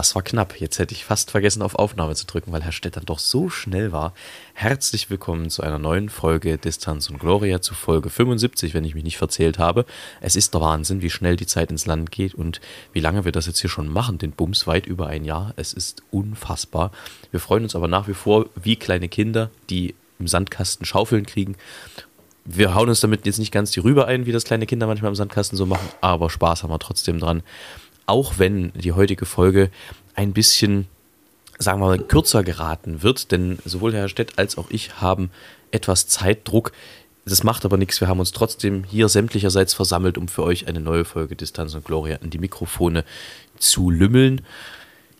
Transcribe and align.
Das 0.00 0.14
war 0.14 0.22
knapp. 0.22 0.58
Jetzt 0.58 0.78
hätte 0.78 0.94
ich 0.94 1.04
fast 1.04 1.30
vergessen, 1.30 1.60
auf 1.60 1.74
Aufnahme 1.74 2.14
zu 2.14 2.24
drücken, 2.24 2.52
weil 2.52 2.62
Herr 2.62 2.72
Stett 2.72 2.96
dann 2.96 3.04
doch 3.04 3.18
so 3.18 3.50
schnell 3.50 3.92
war. 3.92 4.14
Herzlich 4.54 5.10
willkommen 5.10 5.50
zu 5.50 5.62
einer 5.62 5.78
neuen 5.78 6.08
Folge 6.08 6.56
Distanz 6.56 7.10
und 7.10 7.18
Gloria, 7.18 7.60
zu 7.60 7.74
Folge 7.74 8.08
75, 8.08 8.72
wenn 8.72 8.86
ich 8.86 8.94
mich 8.94 9.04
nicht 9.04 9.18
verzählt 9.18 9.58
habe. 9.58 9.84
Es 10.22 10.36
ist 10.36 10.54
der 10.54 10.62
Wahnsinn, 10.62 11.02
wie 11.02 11.10
schnell 11.10 11.36
die 11.36 11.44
Zeit 11.44 11.70
ins 11.70 11.84
Land 11.84 12.10
geht 12.12 12.32
und 12.32 12.62
wie 12.94 13.00
lange 13.00 13.26
wir 13.26 13.32
das 13.32 13.44
jetzt 13.44 13.60
hier 13.60 13.68
schon 13.68 13.88
machen, 13.88 14.16
den 14.16 14.32
Bums 14.32 14.66
weit 14.66 14.86
über 14.86 15.08
ein 15.08 15.26
Jahr. 15.26 15.52
Es 15.56 15.74
ist 15.74 16.02
unfassbar. 16.10 16.92
Wir 17.30 17.38
freuen 17.38 17.64
uns 17.64 17.76
aber 17.76 17.86
nach 17.86 18.08
wie 18.08 18.14
vor 18.14 18.46
wie 18.54 18.76
kleine 18.76 19.10
Kinder, 19.10 19.50
die 19.68 19.94
im 20.18 20.28
Sandkasten 20.28 20.86
Schaufeln 20.86 21.26
kriegen 21.26 21.56
wir 22.46 22.74
hauen 22.74 22.88
uns 22.88 23.00
damit 23.00 23.26
jetzt 23.26 23.38
nicht 23.38 23.52
ganz 23.52 23.70
die 23.70 23.80
Rübe 23.80 24.06
ein, 24.06 24.26
wie 24.26 24.32
das 24.32 24.44
kleine 24.44 24.66
Kinder 24.66 24.86
manchmal 24.86 25.10
im 25.10 25.14
Sandkasten 25.14 25.58
so 25.58 25.66
machen, 25.66 25.86
aber 26.00 26.30
Spaß 26.30 26.62
haben 26.62 26.70
wir 26.70 26.78
trotzdem 26.78 27.20
dran 27.20 27.42
auch 28.10 28.38
wenn 28.38 28.72
die 28.74 28.92
heutige 28.92 29.24
Folge 29.24 29.70
ein 30.14 30.32
bisschen, 30.32 30.86
sagen 31.58 31.80
wir 31.80 31.86
mal, 31.86 31.98
kürzer 31.98 32.42
geraten 32.42 33.02
wird, 33.02 33.30
denn 33.30 33.58
sowohl 33.64 33.94
Herr 33.94 34.08
Stett 34.08 34.36
als 34.36 34.58
auch 34.58 34.68
ich 34.70 35.00
haben 35.00 35.30
etwas 35.70 36.08
Zeitdruck. 36.08 36.72
Das 37.24 37.44
macht 37.44 37.64
aber 37.64 37.76
nichts. 37.76 38.00
Wir 38.00 38.08
haben 38.08 38.18
uns 38.18 38.32
trotzdem 38.32 38.82
hier 38.82 39.08
sämtlicherseits 39.08 39.74
versammelt, 39.74 40.18
um 40.18 40.26
für 40.26 40.42
euch 40.42 40.66
eine 40.66 40.80
neue 40.80 41.04
Folge 41.04 41.36
Distanz 41.36 41.74
und 41.74 41.84
Gloria 41.84 42.16
in 42.16 42.30
die 42.30 42.38
Mikrofone 42.38 43.04
zu 43.58 43.90
lümmeln. 43.90 44.40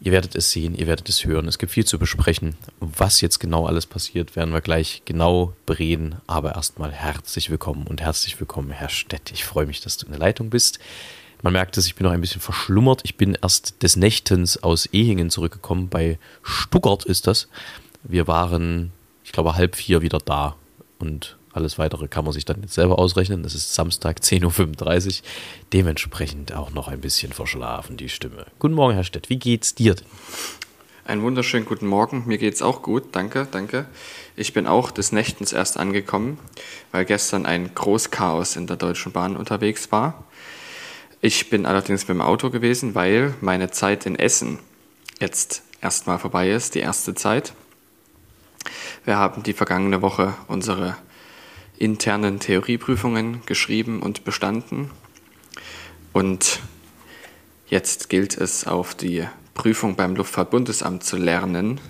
Ihr 0.03 0.11
werdet 0.11 0.34
es 0.34 0.51
sehen, 0.51 0.75
ihr 0.75 0.89
werdet 0.89 1.09
es 1.09 1.25
hören. 1.25 1.47
Es 1.47 1.59
gibt 1.59 1.70
viel 1.70 1.84
zu 1.84 1.98
besprechen. 1.98 2.57
Was 2.81 3.20
jetzt 3.20 3.39
genau 3.39 3.67
alles 3.67 3.86
passiert, 3.86 4.34
werden 4.34 4.53
wir 4.53 4.62
gleich 4.62 5.03
genau 5.05 5.53
bereden. 5.67 6.17
Aber 6.27 6.57
erstmal 6.57 6.91
herzlich 6.91 7.51
willkommen 7.51 7.86
und 7.86 8.01
herzlich 8.01 8.41
willkommen, 8.41 8.70
Herr 8.70 8.89
Stett. 8.89 9.31
Ich 9.31 9.45
freue 9.45 9.67
mich, 9.67 9.81
dass 9.81 9.98
du 9.98 10.07
in 10.07 10.12
der 10.12 10.20
Leitung 10.20 10.51
bist. 10.51 10.81
Man 11.42 11.52
merkt 11.52 11.77
es, 11.78 11.86
ich 11.86 11.94
bin 11.94 12.05
noch 12.05 12.12
ein 12.12 12.20
bisschen 12.20 12.41
verschlummert. 12.41 13.00
Ich 13.05 13.16
bin 13.16 13.36
erst 13.41 13.83
des 13.83 13.96
Nächtens 13.96 14.62
aus 14.62 14.86
Ehingen 14.86 15.30
zurückgekommen. 15.30 15.88
Bei 15.88 16.19
Stuttgart 16.42 17.05
ist 17.05 17.27
das. 17.27 17.48
Wir 18.02 18.27
waren, 18.27 18.92
ich 19.24 19.33
glaube, 19.33 19.55
halb 19.55 19.77
vier 19.77 20.02
wieder 20.02 20.18
da. 20.18 20.56
Und 20.98 21.38
alles 21.52 21.78
weitere 21.78 22.08
kann 22.08 22.24
man 22.24 22.33
sich 22.33 22.44
dann 22.44 22.61
jetzt 22.61 22.74
selber 22.74 22.98
ausrechnen. 22.98 23.44
Es 23.44 23.55
ist 23.55 23.74
Samstag 23.74 24.18
10.35 24.20 25.06
Uhr. 25.06 25.27
Dementsprechend 25.72 26.55
auch 26.55 26.70
noch 26.70 26.88
ein 26.88 27.00
bisschen 27.00 27.33
verschlafen, 27.33 27.96
die 27.96 28.08
Stimme. 28.08 28.46
Guten 28.58 28.74
Morgen, 28.74 28.94
Herr 28.94 29.05
Stett. 29.05 29.30
Wie 29.30 29.38
geht's 29.38 29.74
dir 29.74 29.94
denn? 29.94 30.06
Einen 31.06 31.22
wunderschönen 31.22 31.64
guten 31.64 31.86
Morgen. 31.86 32.24
Mir 32.27 32.38
geht's 32.38 32.62
auch 32.62 32.83
gut. 32.83 33.05
Danke, 33.12 33.48
danke. 33.50 33.86
Ich 34.36 34.52
bin 34.52 34.66
auch 34.66 34.91
des 34.92 35.11
Nächtens 35.11 35.52
erst 35.52 35.77
angekommen, 35.77 36.38
weil 36.92 37.05
gestern 37.05 37.46
ein 37.46 37.74
Großchaos 37.74 38.55
in 38.55 38.66
der 38.66 38.77
Deutschen 38.77 39.11
Bahn 39.11 39.36
unterwegs 39.36 39.91
war. 39.91 40.24
Ich 41.23 41.51
bin 41.51 41.67
allerdings 41.67 42.09
mit 42.09 42.17
dem 42.17 42.23
Auto 42.23 42.49
gewesen, 42.49 42.95
weil 42.95 43.35
meine 43.43 43.71
Zeit 43.71 44.07
in 44.07 44.19
Essen 44.19 44.59
jetzt 45.21 45.63
erstmal 45.83 46.19
vorbei 46.19 46.51
ist, 46.51 46.75
die 46.75 46.81
erste 46.81 47.15
Zeit. 47.15 47.53
Wir 49.05 49.19
haben 49.19 49.43
die 49.43 49.53
vergangene 49.53 50.01
Woche 50.01 50.33
unsere 50.48 50.97
internen 51.77 52.41
Theorieprüfungen 52.41 53.42
geschrieben 53.45 54.01
und 54.01 54.25
bestanden. 54.25 54.91
Und 56.14 56.61
jetzt 57.67 58.09
gilt 58.09 58.39
es 58.39 58.67
auf 58.67 58.95
die 58.95 59.27
Prüfung 59.53 59.97
beim 59.97 60.17
Luftfahrtbundesamt 60.17 61.05
zu 61.05 61.19
lernen, 61.19 61.83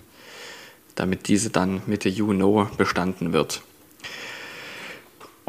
damit 0.96 1.28
diese 1.28 1.50
dann 1.50 1.82
Mitte 1.86 2.08
Juni 2.08 2.66
bestanden 2.76 3.32
wird. 3.32 3.62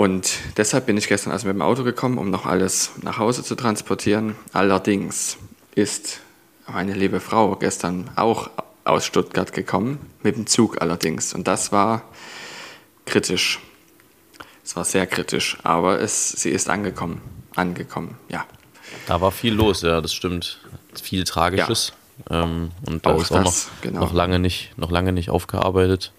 Und 0.02 0.40
deshalb 0.58 0.88
bin 0.88 0.98
ich 0.98 1.08
gestern 1.08 1.32
also 1.32 1.46
mit 1.46 1.56
dem 1.56 1.62
Auto 1.62 1.84
gekommen, 1.84 2.18
um 2.18 2.32
noch 2.32 2.48
alles 2.48 2.94
nach 3.04 3.20
Hause 3.20 3.44
zu 3.44 3.54
transportieren. 3.54 4.36
Allerdings 4.52 5.38
ist 5.76 6.22
meine 6.66 6.94
liebe 6.94 7.20
Frau 7.20 7.56
gestern 7.56 8.10
auch 8.16 8.50
aus 8.84 9.06
Stuttgart 9.06 9.54
gekommen, 9.54 10.00
mit 10.24 10.38
dem 10.38 10.48
Zug 10.48 10.82
allerdings. 10.82 11.36
Und 11.36 11.48
das 11.48 11.72
war 11.72 12.02
kritisch. 13.06 13.60
Es 14.64 14.76
war 14.76 14.86
sehr 14.86 15.06
kritisch, 15.06 15.60
aber 15.62 16.00
es, 16.00 16.32
sie 16.32 16.50
ist 16.50 16.68
angekommen. 16.68 17.22
Angekommen, 17.56 18.18
ja. 18.28 18.44
Da 19.06 19.22
war 19.22 19.32
viel 19.32 19.54
los, 19.54 19.84
ja, 19.84 20.02
das 20.02 20.16
stimmt. 20.16 20.62
Viel 21.00 21.26
Tragisches. 21.26 21.94
Ja. 22.28 22.46
Ähm, 22.46 22.72
und 22.88 23.06
da 23.06 23.12
auch 23.12 23.22
ist 23.22 23.32
auch 23.32 23.44
das, 23.44 23.68
noch, 23.68 23.82
genau. 23.82 24.00
noch, 24.00 24.14
lange 24.14 24.40
nicht, 24.40 24.76
noch 24.78 24.90
lange 24.90 25.12
nicht 25.12 25.30
aufgearbeitet. 25.30 26.12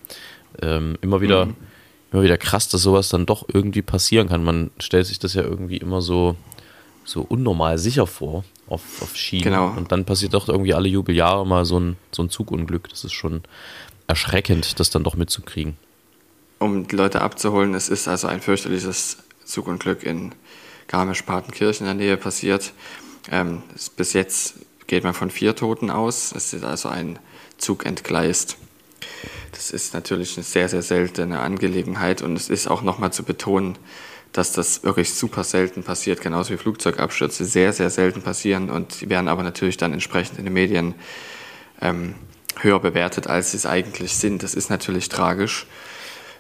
Ähm, 0.62 0.98
immer 1.00 1.21
wieder. 1.21 1.47
Mhm 1.47 1.72
immer 2.12 2.23
wieder 2.23 2.39
krass, 2.39 2.69
dass 2.69 2.83
sowas 2.83 3.09
dann 3.09 3.27
doch 3.27 3.47
irgendwie 3.53 3.83
passieren 3.83 4.28
kann. 4.28 4.45
Man 4.45 4.71
stellt 4.78 5.06
sich 5.06 5.19
das 5.19 5.34
ja 5.34 5.43
irgendwie 5.43 5.78
immer 5.78 6.03
so, 6.03 6.37
so 7.05 7.23
unnormal 7.23 7.78
sicher 7.78 8.06
vor 8.06 8.45
auf, 8.69 8.83
auf 9.03 9.17
Schienen. 9.17 9.45
Genau. 9.45 9.69
Und 9.69 9.93
dann 9.93 10.05
passiert 10.05 10.34
doch 10.34 10.49
irgendwie 10.49 10.75
alle 10.75 10.89
Jubeljahre 10.89 11.47
mal 11.47 11.65
so 11.65 11.81
ein, 11.81 11.97
so 12.11 12.22
ein 12.22 12.31
Zugunglück. 12.31 12.89
Das 12.89 13.05
ist 13.05 13.12
schon 13.12 13.43
erschreckend, 14.06 14.78
das 14.78 14.91
dann 14.91 15.05
doch 15.05 15.17
mitzukriegen. 15.17 15.77
Um 16.59 16.87
die 16.87 16.97
Leute 16.97 17.22
abzuholen, 17.22 17.75
es 17.75 17.89
ist 17.89 18.06
also 18.09 18.28
ein 18.28 18.41
fürchterliches 18.41 19.19
Zugunglück 19.45 20.05
in 20.05 20.34
Garmisch-Partenkirchen 20.89 21.87
in 21.87 21.99
der 21.99 22.06
Nähe 22.06 22.17
passiert. 22.17 22.72
Ähm, 23.31 23.62
bis 23.97 24.12
jetzt 24.12 24.56
geht 24.87 25.05
man 25.05 25.15
von 25.15 25.31
vier 25.31 25.56
Toten 25.56 25.91
aus. 25.91 26.33
Es 26.37 26.53
ist 26.53 26.65
also 26.65 26.89
ein 26.89 27.19
Zug 27.56 27.87
entgleist. 27.87 28.59
Das 29.53 29.71
ist 29.71 29.94
natürlich 29.94 30.37
eine 30.37 30.44
sehr, 30.44 30.69
sehr 30.69 30.83
seltene 30.83 31.41
Angelegenheit 31.41 32.22
und 32.22 32.37
es 32.37 32.49
ist 32.49 32.69
auch 32.69 32.83
nochmal 32.83 33.12
zu 33.12 33.22
betonen, 33.22 33.78
dass 34.33 34.53
das 34.53 34.83
wirklich 34.83 35.12
super 35.12 35.44
selten 35.44 35.83
passiert, 35.83 36.21
genauso 36.21 36.50
wie 36.55 36.56
Flugzeugabstürze 36.56 37.44
sehr, 37.44 37.72
sehr 37.72 37.91
selten 37.91 38.22
passieren 38.22 38.71
und 38.71 39.00
die 39.00 39.10
werden 39.10 39.28
aber 39.28 39.43
natürlich 39.43 39.77
dann 39.77 39.93
entsprechend 39.93 40.38
in 40.38 40.44
den 40.44 40.55
Medien 40.55 40.94
ähm, 41.81 42.15
höher 42.60 42.81
bewertet, 42.81 43.27
als 43.27 43.50
sie 43.50 43.59
es 43.59 43.66
eigentlich 43.66 44.16
sind. 44.16 44.43
Das 44.43 44.55
ist 44.55 44.71
natürlich 44.71 45.09
tragisch. 45.09 45.66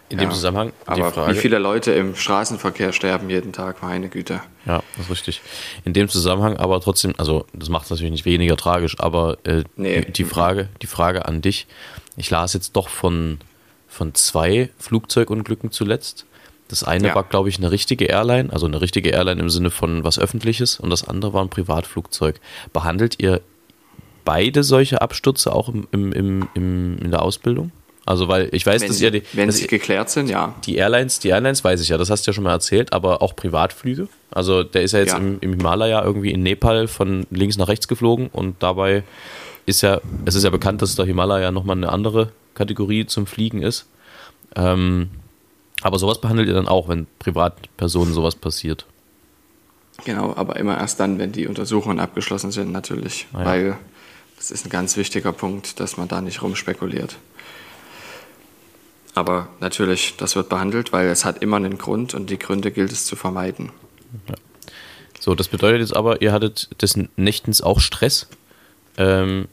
In 0.08 0.18
dem 0.18 0.28
ja, 0.28 0.34
Zusammenhang 0.34 0.72
aber 0.84 1.10
Frage, 1.10 1.34
wie 1.34 1.38
viele 1.38 1.58
Leute 1.58 1.92
im 1.92 2.14
Straßenverkehr 2.14 2.92
sterben 2.92 3.30
jeden 3.30 3.54
Tag, 3.54 3.82
meine 3.82 4.10
Güte. 4.10 4.42
Ja, 4.66 4.82
das 4.96 5.06
ist 5.06 5.10
richtig. 5.10 5.40
In 5.86 5.94
dem 5.94 6.06
Zusammenhang 6.08 6.58
aber 6.58 6.82
trotzdem, 6.82 7.14
also 7.16 7.46
das 7.54 7.70
macht 7.70 7.84
es 7.84 7.90
natürlich 7.90 8.12
nicht 8.12 8.24
weniger 8.26 8.58
tragisch, 8.58 8.96
aber 8.98 9.38
äh, 9.44 9.64
nee. 9.76 10.02
die, 10.02 10.24
Frage, 10.24 10.68
die 10.82 10.86
Frage 10.86 11.24
an 11.24 11.40
dich, 11.40 11.66
ich 12.16 12.30
las 12.30 12.54
jetzt 12.54 12.76
doch 12.76 12.88
von, 12.88 13.38
von 13.88 14.14
zwei 14.14 14.70
Flugzeugunglücken 14.78 15.70
zuletzt. 15.70 16.26
Das 16.68 16.84
eine 16.84 17.08
ja. 17.08 17.14
war, 17.14 17.24
glaube 17.24 17.48
ich, 17.48 17.58
eine 17.58 17.70
richtige 17.70 18.06
Airline, 18.06 18.52
also 18.52 18.66
eine 18.66 18.80
richtige 18.80 19.10
Airline 19.10 19.40
im 19.40 19.50
Sinne 19.50 19.70
von 19.70 20.04
was 20.04 20.18
Öffentliches, 20.18 20.80
und 20.80 20.90
das 20.90 21.06
andere 21.06 21.34
war 21.34 21.42
ein 21.42 21.50
Privatflugzeug. 21.50 22.40
Behandelt 22.72 23.16
ihr 23.18 23.42
beide 24.24 24.62
solche 24.62 25.02
Abstürze 25.02 25.52
auch 25.52 25.68
im, 25.68 25.86
im, 25.92 26.12
im, 26.12 26.48
im 26.54 26.98
in 26.98 27.10
der 27.10 27.22
Ausbildung? 27.22 27.72
Also, 28.04 28.26
weil 28.26 28.48
ich 28.52 28.66
weiß, 28.66 28.82
wenn, 28.82 28.88
dass 28.88 29.00
ihr 29.00 29.10
die. 29.10 29.22
Wenn 29.32 29.50
sie 29.50 29.66
geklärt 29.66 30.10
sind, 30.10 30.28
ja. 30.28 30.54
Die 30.66 30.76
Airlines, 30.76 31.20
die 31.20 31.28
Airlines 31.28 31.62
weiß 31.62 31.80
ich 31.80 31.90
ja, 31.90 31.98
das 31.98 32.10
hast 32.10 32.26
du 32.26 32.30
ja 32.30 32.32
schon 32.34 32.44
mal 32.44 32.52
erzählt, 32.52 32.92
aber 32.92 33.22
auch 33.22 33.36
Privatflüge. 33.36 34.08
Also, 34.30 34.64
der 34.64 34.82
ist 34.82 34.92
ja 34.92 35.00
jetzt 35.00 35.12
ja. 35.12 35.18
Im, 35.18 35.38
im 35.40 35.50
Himalaya 35.52 36.02
irgendwie 36.02 36.32
in 36.32 36.42
Nepal 36.42 36.88
von 36.88 37.26
links 37.30 37.56
nach 37.58 37.68
rechts 37.68 37.86
geflogen 37.86 38.28
und 38.32 38.60
dabei 38.60 39.04
ist 39.66 39.82
ja, 39.82 40.00
es 40.24 40.34
ist 40.34 40.44
ja 40.44 40.50
bekannt, 40.50 40.82
dass 40.82 40.96
der 40.96 41.06
Himalaya 41.06 41.50
nochmal 41.50 41.76
eine 41.76 41.90
andere 41.90 42.32
Kategorie 42.54 43.06
zum 43.06 43.26
Fliegen 43.26 43.62
ist. 43.62 43.86
Ähm, 44.54 45.10
aber 45.82 45.98
sowas 45.98 46.20
behandelt 46.20 46.48
ihr 46.48 46.54
dann 46.54 46.68
auch, 46.68 46.88
wenn 46.88 47.06
Privatpersonen 47.18 48.14
sowas 48.14 48.36
passiert. 48.36 48.86
Genau, 50.04 50.34
aber 50.36 50.56
immer 50.56 50.78
erst 50.78 51.00
dann, 51.00 51.18
wenn 51.18 51.32
die 51.32 51.46
Untersuchungen 51.46 52.00
abgeschlossen 52.00 52.50
sind, 52.50 52.72
natürlich. 52.72 53.26
Ah 53.32 53.40
ja. 53.40 53.46
Weil 53.46 53.78
das 54.36 54.50
ist 54.50 54.66
ein 54.66 54.70
ganz 54.70 54.96
wichtiger 54.96 55.32
Punkt, 55.32 55.80
dass 55.80 55.96
man 55.96 56.08
da 56.08 56.20
nicht 56.20 56.42
rumspekuliert. 56.42 57.16
Aber 59.14 59.48
natürlich, 59.60 60.14
das 60.16 60.36
wird 60.36 60.48
behandelt, 60.48 60.92
weil 60.92 61.08
es 61.08 61.24
hat 61.24 61.42
immer 61.42 61.56
einen 61.56 61.78
Grund 61.78 62.14
und 62.14 62.30
die 62.30 62.38
Gründe 62.38 62.70
gilt 62.70 62.92
es 62.92 63.04
zu 63.04 63.14
vermeiden. 63.14 63.70
Ja. 64.28 64.34
So, 65.20 65.36
das 65.36 65.46
bedeutet 65.46 65.80
jetzt 65.80 65.94
aber, 65.94 66.22
ihr 66.22 66.32
hattet 66.32 66.82
des 66.82 66.98
Nächtens 67.16 67.62
auch 67.62 67.78
Stress? 67.78 68.26
Ähm, 68.96 69.48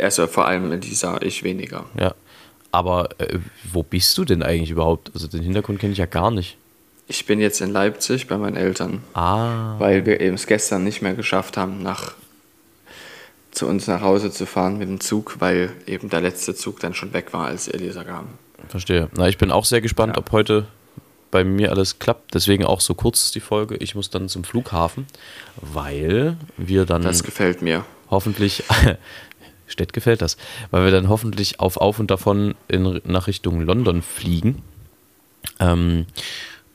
also 0.00 0.26
vor 0.26 0.46
allem 0.46 0.70
in 0.72 0.80
dieser 0.80 1.22
ich 1.22 1.42
weniger. 1.42 1.86
Ja. 1.98 2.14
Aber 2.72 3.10
äh, 3.18 3.38
wo 3.72 3.82
bist 3.82 4.16
du 4.16 4.24
denn 4.24 4.42
eigentlich 4.42 4.70
überhaupt? 4.70 5.10
Also 5.14 5.26
den 5.26 5.42
Hintergrund 5.42 5.80
kenne 5.80 5.92
ich 5.92 5.98
ja 5.98 6.06
gar 6.06 6.30
nicht. 6.30 6.56
Ich 7.08 7.26
bin 7.26 7.40
jetzt 7.40 7.60
in 7.60 7.72
Leipzig 7.72 8.28
bei 8.28 8.38
meinen 8.38 8.56
Eltern. 8.56 9.02
Ah. 9.14 9.74
Weil 9.78 10.06
wir 10.06 10.20
eben 10.20 10.36
es 10.36 10.46
gestern 10.46 10.84
nicht 10.84 11.02
mehr 11.02 11.14
geschafft 11.14 11.56
haben, 11.56 11.82
nach, 11.82 12.12
zu 13.50 13.66
uns 13.66 13.88
nach 13.88 14.00
Hause 14.00 14.30
zu 14.30 14.46
fahren 14.46 14.78
mit 14.78 14.88
dem 14.88 15.00
Zug, 15.00 15.40
weil 15.40 15.72
eben 15.86 16.08
der 16.08 16.20
letzte 16.20 16.54
Zug 16.54 16.78
dann 16.78 16.94
schon 16.94 17.12
weg 17.12 17.32
war, 17.32 17.46
als 17.46 17.66
Elisa 17.66 18.04
kam. 18.04 18.28
Verstehe. 18.68 19.08
Na, 19.16 19.26
ich 19.26 19.38
bin 19.38 19.50
auch 19.50 19.64
sehr 19.64 19.80
gespannt, 19.80 20.14
ja. 20.14 20.18
ob 20.18 20.30
heute 20.30 20.68
bei 21.32 21.42
mir 21.42 21.70
alles 21.70 21.98
klappt. 21.98 22.34
Deswegen 22.34 22.64
auch 22.64 22.80
so 22.80 22.94
kurz 22.94 23.32
die 23.32 23.40
Folge. 23.40 23.76
Ich 23.76 23.96
muss 23.96 24.10
dann 24.10 24.28
zum 24.28 24.44
Flughafen, 24.44 25.06
weil 25.60 26.36
wir 26.56 26.84
dann. 26.84 27.02
Das 27.02 27.24
gefällt 27.24 27.60
mir. 27.62 27.84
Hoffentlich. 28.10 28.64
Stett 29.66 29.92
gefällt 29.92 30.20
das. 30.20 30.36
Weil 30.70 30.84
wir 30.84 30.90
dann 30.90 31.08
hoffentlich 31.08 31.60
auf 31.60 31.76
Auf 31.76 32.00
und 32.00 32.10
davon 32.10 32.54
in, 32.68 33.00
nach 33.04 33.28
Richtung 33.28 33.60
London 33.60 34.02
fliegen. 34.02 34.62
Ähm, 35.60 36.06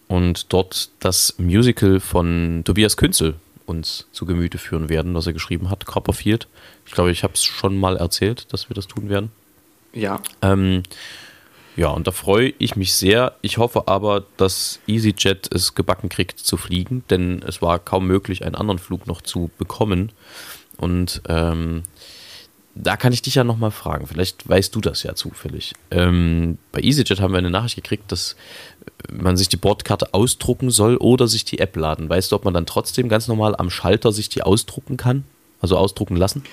und 0.07 0.53
dort 0.53 0.89
das 0.99 1.35
Musical 1.37 1.99
von 1.99 2.61
Tobias 2.63 2.95
Künzel 2.95 3.35
uns 3.65 4.07
zu 4.11 4.25
Gemüte 4.25 4.57
führen 4.57 4.89
werden, 4.89 5.15
was 5.15 5.27
er 5.27 5.33
geschrieben 5.33 5.69
hat, 5.69 5.85
Copperfield. 5.85 6.47
Ich 6.85 6.91
glaube, 6.91 7.11
ich 7.11 7.23
habe 7.23 7.33
es 7.33 7.43
schon 7.43 7.77
mal 7.77 7.97
erzählt, 7.97 8.53
dass 8.53 8.69
wir 8.69 8.75
das 8.75 8.87
tun 8.87 9.09
werden. 9.09 9.31
Ja. 9.93 10.21
Ähm, 10.41 10.83
ja, 11.75 11.89
und 11.89 12.07
da 12.07 12.11
freue 12.11 12.53
ich 12.57 12.75
mich 12.75 12.93
sehr. 12.93 13.35
Ich 13.41 13.57
hoffe 13.57 13.87
aber, 13.87 14.23
dass 14.37 14.79
EasyJet 14.87 15.53
es 15.53 15.75
gebacken 15.75 16.09
kriegt 16.09 16.39
zu 16.39 16.57
fliegen, 16.57 17.03
denn 17.09 17.43
es 17.45 17.61
war 17.61 17.79
kaum 17.79 18.07
möglich, 18.07 18.45
einen 18.45 18.55
anderen 18.55 18.79
Flug 18.79 19.07
noch 19.07 19.21
zu 19.21 19.49
bekommen. 19.57 20.11
Und 20.77 21.21
ähm, 21.27 21.83
da 22.75 22.97
kann 22.97 23.13
ich 23.13 23.21
dich 23.21 23.35
ja 23.35 23.43
nochmal 23.43 23.71
fragen. 23.71 24.05
Vielleicht 24.05 24.47
weißt 24.47 24.75
du 24.75 24.81
das 24.81 25.03
ja 25.03 25.15
zufällig. 25.15 25.73
Ähm, 25.91 26.57
bei 26.73 26.81
EasyJet 26.81 27.21
haben 27.21 27.31
wir 27.31 27.37
eine 27.37 27.49
Nachricht 27.49 27.75
gekriegt, 27.77 28.11
dass 28.11 28.35
man 29.09 29.37
sich 29.37 29.47
die 29.47 29.57
Bordkarte 29.57 30.13
ausdrucken 30.13 30.69
soll 30.69 30.97
oder 30.97 31.27
sich 31.27 31.45
die 31.45 31.59
App 31.59 31.77
laden. 31.77 32.09
Weißt 32.09 32.31
du, 32.31 32.35
ob 32.35 32.43
man 32.43 32.53
dann 32.53 32.65
trotzdem 32.65 33.07
ganz 33.07 33.27
normal 33.27 33.55
am 33.55 33.69
Schalter 33.69 34.11
sich 34.11 34.27
die 34.27 34.43
ausdrucken 34.43 34.97
kann? 34.97 35.23
Also 35.61 35.77
ausdrucken 35.77 36.17
lassen? 36.17 36.43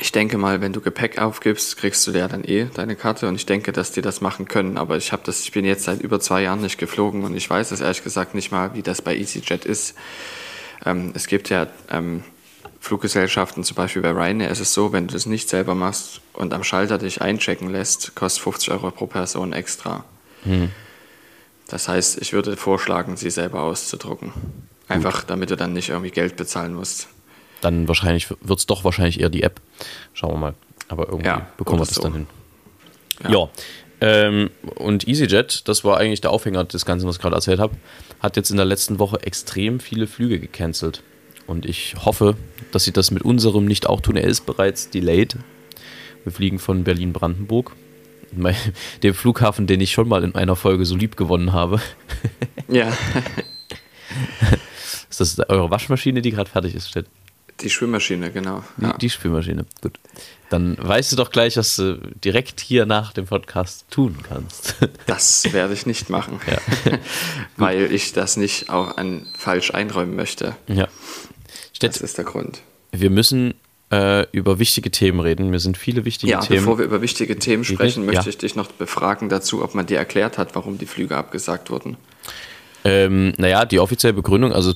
Ich 0.00 0.12
denke 0.12 0.38
mal, 0.38 0.60
wenn 0.60 0.72
du 0.72 0.80
Gepäck 0.80 1.18
aufgibst, 1.18 1.76
kriegst 1.76 2.06
du 2.06 2.12
ja 2.12 2.28
dann 2.28 2.44
eh 2.44 2.66
deine 2.72 2.94
Karte 2.94 3.26
und 3.26 3.34
ich 3.34 3.46
denke, 3.46 3.72
dass 3.72 3.90
die 3.90 4.00
das 4.00 4.20
machen 4.20 4.46
können. 4.46 4.78
Aber 4.78 4.96
ich 4.96 5.10
habe 5.10 5.22
das, 5.26 5.40
ich 5.40 5.50
bin 5.50 5.64
jetzt 5.64 5.84
seit 5.84 6.00
über 6.00 6.20
zwei 6.20 6.42
Jahren 6.42 6.60
nicht 6.60 6.78
geflogen 6.78 7.24
und 7.24 7.36
ich 7.36 7.50
weiß 7.50 7.72
es 7.72 7.80
ehrlich 7.80 8.04
gesagt 8.04 8.36
nicht 8.36 8.52
mal, 8.52 8.74
wie 8.74 8.82
das 8.82 9.02
bei 9.02 9.16
EasyJet 9.16 9.64
ist. 9.64 9.96
Ähm, 10.84 11.12
es 11.14 11.26
gibt 11.26 11.50
ja 11.50 11.66
ähm, 11.90 12.22
Fluggesellschaften, 12.80 13.64
zum 13.64 13.74
Beispiel 13.74 14.02
bei 14.02 14.12
Ryanair 14.12 14.50
ist 14.50 14.60
es 14.60 14.72
so, 14.72 14.92
wenn 14.92 15.08
du 15.08 15.14
das 15.14 15.26
nicht 15.26 15.48
selber 15.48 15.74
machst 15.74 16.20
und 16.32 16.54
am 16.54 16.64
Schalter 16.64 16.98
dich 16.98 17.20
einchecken 17.20 17.70
lässt, 17.70 18.14
kostet 18.14 18.42
50 18.44 18.70
Euro 18.70 18.90
pro 18.90 19.06
Person 19.06 19.52
extra. 19.52 20.04
Hm. 20.44 20.70
Das 21.66 21.88
heißt, 21.88 22.22
ich 22.22 22.32
würde 22.32 22.56
vorschlagen, 22.56 23.16
sie 23.16 23.30
selber 23.30 23.62
auszudrucken. 23.62 24.32
Einfach, 24.88 25.20
Gut. 25.20 25.30
damit 25.30 25.50
du 25.50 25.56
dann 25.56 25.74
nicht 25.74 25.90
irgendwie 25.90 26.10
Geld 26.10 26.36
bezahlen 26.36 26.72
musst 26.72 27.08
dann 27.60 27.88
wahrscheinlich 27.88 28.30
wird 28.30 28.58
es 28.58 28.66
doch 28.66 28.84
wahrscheinlich 28.84 29.20
eher 29.20 29.30
die 29.30 29.42
App. 29.42 29.60
Schauen 30.12 30.32
wir 30.32 30.38
mal. 30.38 30.54
Aber 30.88 31.06
irgendwie 31.08 31.26
ja, 31.26 31.46
bekommen 31.56 31.80
wir 31.80 31.86
das 31.86 31.96
so. 31.96 32.02
dann 32.02 32.12
hin. 32.12 32.26
Ja. 33.24 33.30
ja. 33.30 33.48
Ähm, 34.00 34.50
und 34.76 35.08
EasyJet, 35.08 35.66
das 35.66 35.84
war 35.84 35.98
eigentlich 35.98 36.20
der 36.20 36.30
Aufhänger 36.30 36.64
des 36.64 36.86
Ganzen, 36.86 37.08
was 37.08 37.16
ich 37.16 37.22
gerade 37.22 37.34
erzählt 37.34 37.58
habe, 37.58 37.74
hat 38.20 38.36
jetzt 38.36 38.50
in 38.50 38.56
der 38.56 38.66
letzten 38.66 38.98
Woche 38.98 39.22
extrem 39.22 39.80
viele 39.80 40.06
Flüge 40.06 40.38
gecancelt. 40.38 41.02
Und 41.46 41.64
ich 41.64 41.94
hoffe, 42.04 42.36
dass 42.72 42.84
sie 42.84 42.92
das 42.92 43.10
mit 43.10 43.22
unserem 43.22 43.64
nicht 43.64 43.86
auch 43.86 44.00
tun. 44.00 44.16
Er 44.16 44.24
ist 44.24 44.44
bereits 44.44 44.90
delayed. 44.90 45.36
Wir 46.24 46.32
fliegen 46.32 46.58
von 46.58 46.84
Berlin-Brandenburg. 46.84 47.74
Dem 49.02 49.14
Flughafen, 49.14 49.66
den 49.66 49.80
ich 49.80 49.92
schon 49.92 50.08
mal 50.08 50.24
in 50.24 50.34
einer 50.34 50.56
Folge 50.56 50.84
so 50.84 50.94
lieb 50.94 51.16
gewonnen 51.16 51.52
habe. 51.52 51.80
Ja. 52.68 52.92
ist 55.08 55.20
das 55.20 55.38
eure 55.48 55.70
Waschmaschine, 55.70 56.20
die 56.20 56.30
gerade 56.30 56.50
fertig 56.50 56.74
ist, 56.74 56.90
Stett? 56.90 57.06
Die 57.60 57.70
Schwimmmaschine, 57.70 58.30
genau. 58.30 58.62
Ja. 58.80 58.92
Die, 58.92 58.98
die 58.98 59.10
Schwimmmaschine, 59.10 59.66
gut. 59.82 59.98
Dann 60.50 60.76
weißt 60.80 61.12
du 61.12 61.16
doch 61.16 61.30
gleich, 61.30 61.56
was 61.56 61.76
du 61.76 62.00
direkt 62.24 62.60
hier 62.60 62.86
nach 62.86 63.12
dem 63.12 63.26
Podcast 63.26 63.84
tun 63.90 64.16
kannst. 64.26 64.76
Das 65.06 65.52
werde 65.52 65.72
ich 65.72 65.86
nicht 65.86 66.10
machen, 66.10 66.38
ja. 66.46 66.98
weil 67.56 67.92
ich 67.92 68.12
das 68.12 68.36
nicht 68.36 68.68
auch 68.68 68.96
an 68.96 69.26
falsch 69.36 69.72
einräumen 69.72 70.14
möchte. 70.16 70.54
Ja. 70.66 70.86
Stett, 71.72 71.94
das 71.94 72.02
ist 72.02 72.18
der 72.18 72.26
Grund. 72.26 72.60
Wir 72.92 73.10
müssen 73.10 73.54
äh, 73.90 74.26
über 74.32 74.58
wichtige 74.58 74.90
Themen 74.90 75.20
reden. 75.20 75.50
Mir 75.50 75.60
sind 75.60 75.78
viele 75.78 76.04
wichtige 76.04 76.32
ja, 76.32 76.40
Themen. 76.40 76.56
Ja, 76.56 76.60
bevor 76.60 76.78
wir 76.78 76.84
über 76.84 77.00
wichtige 77.00 77.38
Themen 77.38 77.64
sprechen, 77.64 78.04
möchte 78.04 78.24
ja. 78.24 78.28
ich 78.28 78.38
dich 78.38 78.54
noch 78.54 78.70
befragen 78.70 79.28
dazu, 79.28 79.62
ob 79.62 79.74
man 79.74 79.86
dir 79.86 79.98
erklärt 79.98 80.38
hat, 80.38 80.54
warum 80.54 80.78
die 80.78 80.86
Flüge 80.86 81.16
abgesagt 81.16 81.70
wurden. 81.70 81.96
Ähm, 82.84 83.32
naja, 83.38 83.64
die 83.64 83.80
offizielle 83.80 84.14
Begründung, 84.14 84.52
also 84.52 84.74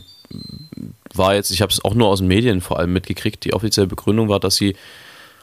war 1.16 1.34
jetzt, 1.34 1.50
ich 1.50 1.62
habe 1.62 1.72
es 1.72 1.84
auch 1.84 1.94
nur 1.94 2.08
aus 2.08 2.18
den 2.18 2.28
Medien 2.28 2.60
vor 2.60 2.78
allem 2.78 2.92
mitgekriegt, 2.92 3.44
die 3.44 3.54
offizielle 3.54 3.86
Begründung 3.86 4.28
war, 4.28 4.40
dass 4.40 4.56
sie 4.56 4.76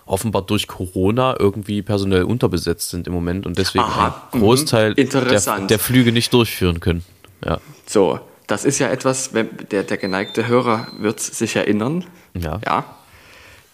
offenbar 0.06 0.42
durch 0.42 0.68
Corona 0.68 1.36
irgendwie 1.40 1.82
personell 1.82 2.24
unterbesetzt 2.24 2.90
sind 2.90 3.08
im 3.08 3.14
Moment 3.14 3.46
und 3.46 3.58
deswegen 3.58 3.86
Aha, 3.86 4.30
einen 4.32 4.42
Großteil 4.42 4.96
der, 4.96 5.68
der, 5.68 5.80
Flüge 5.80 6.12
nicht 6.12 6.34
durchführen 6.34 6.80
können. 6.80 7.04
Ja. 7.46 7.60
So, 7.86 8.20
das 8.48 8.66
ist 8.66 8.80
ja 8.80 8.90
etwas, 8.90 9.32
der, 9.32 9.84
der 9.84 9.98
geneigte 9.98 10.48
Hörer 10.48 10.88
wird 10.98 11.20
sich 11.20 11.56
erinnern, 11.56 12.06
ja. 12.34 12.60
ja, 12.66 12.86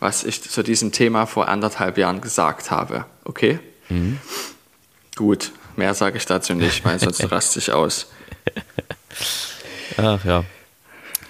was 0.02 0.26
ich 0.26 0.42
zu 0.42 0.62
diesem 0.62 0.92
Thema 0.92 1.26
vor 1.26 1.48
anderthalb 1.48 1.98
Jahren 1.98 2.20
gesagt 2.20 2.70
habe. 2.70 3.06
Okay? 3.24 3.60
Mhm. 3.88 4.20
Gut, 5.16 5.52
mehr 5.78 5.94
sage 5.94 6.18
ich 6.18 6.26
dazu 6.26 6.54
nicht, 6.54 6.84
weil 6.84 7.00
sonst 7.00 7.24
raste 7.32 7.60
ich 7.60 7.72
aus. 7.72 8.08
Ach 9.98 10.24
ja. 10.26 10.44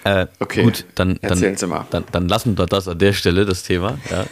Äh, 0.05 0.27
okay, 0.39 0.61
gut, 0.61 0.85
dann, 0.93 1.17
dann, 1.21 1.41
dann, 1.89 2.05
dann, 2.11 2.27
lassen 2.27 2.57
wir 2.59 2.67
das 2.67 2.87
an 2.87 2.99
der 2.99 3.11
Stelle, 3.13 3.43
das 3.43 3.63
Thema. 3.63 3.97
Ja. 4.11 4.25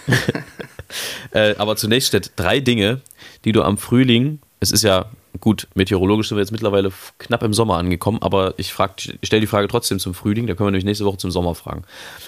äh, 1.31 1.55
aber 1.57 1.75
zunächst 1.75 2.09
steht 2.09 2.31
drei 2.35 2.59
Dinge, 2.59 3.01
die 3.43 3.53
du 3.53 3.63
am 3.63 3.79
Frühling, 3.79 4.39
es 4.59 4.71
ist 4.71 4.83
ja 4.83 5.07
gut, 5.39 5.67
meteorologisch 5.73 6.29
sind 6.29 6.37
wir 6.37 6.43
jetzt 6.43 6.51
mittlerweile 6.51 6.91
knapp 7.17 7.41
im 7.41 7.55
Sommer 7.55 7.77
angekommen, 7.77 8.19
aber 8.21 8.53
ich, 8.57 8.71
ich 8.77 9.27
stelle 9.27 9.41
die 9.41 9.47
Frage 9.47 9.67
trotzdem 9.67 9.97
zum 9.97 10.13
Frühling, 10.13 10.45
da 10.45 10.53
können 10.53 10.67
wir 10.67 10.71
nämlich 10.71 10.85
nächste 10.85 11.05
Woche 11.05 11.17
zum 11.17 11.31
Sommer 11.31 11.55
fragen. 11.55 11.85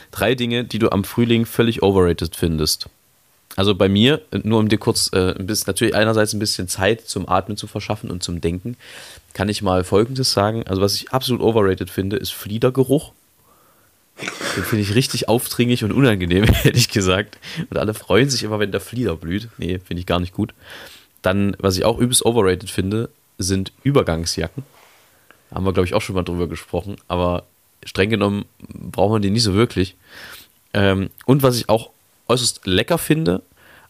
Drei 0.09 0.33
Dinge, 0.33 0.63
die 0.63 0.79
du 0.79 0.91
am 0.91 1.03
Frühling 1.03 1.45
völlig 1.45 1.83
overrated 1.83 2.35
findest. 2.35 2.89
Also 3.55 3.75
bei 3.75 3.87
mir, 3.87 4.21
nur 4.43 4.59
um 4.59 4.69
dir 4.69 4.79
kurz 4.79 5.11
äh, 5.13 5.35
ein 5.37 5.45
bisschen, 5.45 5.65
natürlich 5.67 5.93
einerseits 5.93 6.33
ein 6.33 6.39
bisschen 6.39 6.67
Zeit 6.67 7.01
zum 7.01 7.29
Atmen 7.29 7.57
zu 7.57 7.67
verschaffen 7.67 8.09
und 8.09 8.23
zum 8.23 8.41
Denken, 8.41 8.75
kann 9.33 9.49
ich 9.49 9.61
mal 9.61 9.83
Folgendes 9.83 10.33
sagen. 10.33 10.63
Also 10.65 10.81
was 10.81 10.95
ich 10.95 11.11
absolut 11.11 11.41
overrated 11.41 11.91
finde, 11.91 12.17
ist 12.17 12.33
Fliedergeruch. 12.33 13.13
Den 14.17 14.63
finde 14.63 14.83
ich 14.83 14.95
richtig 14.95 15.27
aufdringlich 15.27 15.83
und 15.83 15.91
unangenehm, 15.91 16.45
ehrlich 16.63 16.89
gesagt. 16.89 17.37
Und 17.69 17.77
alle 17.77 17.93
freuen 17.93 18.29
sich 18.29 18.43
immer, 18.43 18.59
wenn 18.59 18.71
der 18.71 18.81
Flieder 18.81 19.15
blüht. 19.15 19.49
Nee, 19.57 19.79
finde 19.79 19.99
ich 19.99 20.05
gar 20.05 20.19
nicht 20.19 20.33
gut. 20.33 20.53
Dann, 21.21 21.55
was 21.59 21.77
ich 21.77 21.83
auch 21.83 21.99
übelst 21.99 22.25
overrated 22.25 22.69
finde, 22.69 23.09
sind 23.37 23.73
Übergangsjacken. 23.83 24.63
Haben 25.53 25.65
wir, 25.65 25.73
glaube 25.73 25.87
ich, 25.87 25.93
auch 25.93 26.01
schon 26.01 26.15
mal 26.15 26.23
drüber 26.23 26.47
gesprochen. 26.47 26.95
Aber 27.07 27.43
streng 27.85 28.09
genommen 28.09 28.45
braucht 28.69 29.11
man 29.11 29.21
die 29.21 29.29
nicht 29.29 29.43
so 29.43 29.53
wirklich. 29.53 29.95
Ähm, 30.73 31.09
und 31.25 31.43
was 31.43 31.57
ich 31.57 31.69
auch 31.69 31.89
äußerst 32.27 32.65
lecker 32.65 32.97
finde, 32.97 33.41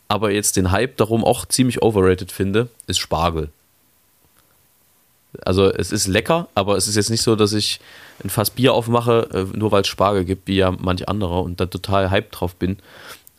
aber 0.08 0.32
jetzt 0.32 0.58
den 0.58 0.72
Hype 0.72 0.98
darum 0.98 1.24
auch 1.24 1.46
ziemlich 1.46 1.82
overrated 1.82 2.32
finde, 2.32 2.70
ist 2.88 3.00
Spargel. 3.00 3.50
Also 5.44 5.72
es 5.72 5.92
ist 5.92 6.08
lecker, 6.08 6.48
aber 6.56 6.78
es 6.78 6.88
ist 6.88 6.96
jetzt 6.96 7.10
nicht 7.10 7.22
so, 7.22 7.36
dass 7.36 7.54
ich 7.54 7.80
ein 8.24 8.30
Fass 8.30 8.50
Bier 8.50 8.74
aufmache, 8.74 9.30
äh, 9.34 9.58
nur 9.58 9.72
weil 9.72 9.82
es 9.82 9.88
Spargel 9.88 10.26
gibt, 10.26 10.48
wie 10.48 10.58
ja 10.58 10.72
manch 10.72 11.08
anderer 11.10 11.44
und 11.44 11.60
da 11.60 11.66
total 11.66 12.12
hyped 12.12 12.40
drauf 12.40 12.56
bin. 12.56 12.78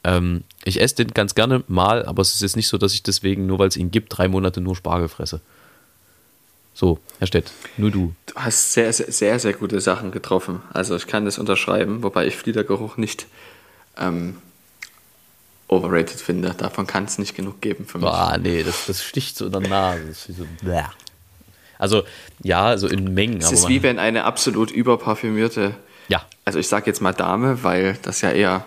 Ähm, 0.05 0.45
ich 0.65 0.81
esse 0.81 0.97
den 0.97 1.09
ganz 1.09 1.35
gerne 1.35 1.65
mal, 1.69 2.05
aber 2.07 2.23
es 2.23 2.35
ist 2.35 2.43
jetzt 2.43 2.57
nicht 2.57 2.69
so, 2.69 2.79
dass 2.79 2.93
ich 2.93 3.03
deswegen, 3.03 3.47
nur 3.47 3.59
weil 3.59 3.69
es 3.69 3.77
ihn 3.77 3.91
gibt, 3.91 4.17
drei 4.17 4.29
Monate 4.29 4.61
nur 4.61 4.77
Spargel 4.77 5.09
fresse. 5.09 5.41
So, 6.75 6.99
Herr 7.19 7.27
Stett, 7.27 7.51
nur 7.79 7.91
du. 7.91 8.15
Du 8.27 8.35
hast 8.35 8.75
sehr, 8.75 8.93
sehr, 8.93 9.11
sehr, 9.11 9.39
sehr 9.39 9.55
gute 9.55 9.81
Sachen 9.81 10.11
getroffen. 10.11 10.61
Also 10.75 10.95
ich 10.95 11.07
kann 11.07 11.25
das 11.25 11.39
unterschreiben, 11.39 12.03
wobei 12.03 12.27
ich 12.27 12.37
Fliedergeruch 12.37 12.99
nicht 12.99 13.27
ähm, 13.97 14.37
overrated 15.69 16.21
finde. 16.21 16.55
Davon 16.55 16.87
kann 16.87 17.05
es 17.05 17.19
nicht 17.19 17.35
genug 17.35 17.61
geben 17.63 17.87
für 17.87 17.99
mich. 17.99 18.09
Ah, 18.09 18.37
nee, 18.39 18.63
das, 18.63 18.87
das 18.87 19.03
sticht 19.03 19.37
so 19.39 19.47
in 19.47 19.53
der 19.53 19.63
Nase. 19.63 20.05
Das 20.07 20.29
ist 20.29 20.37
so, 20.37 20.47
bläh. 20.61 20.85
Also 21.79 22.05
ja, 22.43 22.79
so 22.79 22.89
in 22.89 23.15
Mengen. 23.15 23.41
Es 23.41 23.53
ist 23.53 23.69
wie 23.69 23.83
wenn 23.83 23.99
eine 23.99 24.25
absolut 24.25 24.71
überparfümierte, 24.71 25.75
ja. 26.09 26.23
also 26.45 26.59
ich 26.59 26.69
sage 26.69 26.87
jetzt 26.87 27.01
mal 27.01 27.13
Dame, 27.13 27.63
weil 27.63 27.99
das 28.03 28.21
ja 28.21 28.31
eher 28.31 28.65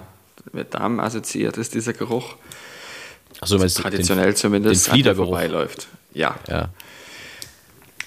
mit 0.51 0.73
Damen 0.73 0.99
assoziiert 0.99 1.57
ist, 1.57 1.73
dieser 1.73 1.93
Geruch. 1.93 2.35
Also 3.41 3.57
meinst 3.57 3.77
traditionell 3.77 4.27
den, 4.27 4.35
zumindest 4.35 4.93
den 4.93 5.15
vorbeiläuft. 5.15 5.87
Ja. 6.13 6.35
ja. 6.47 6.69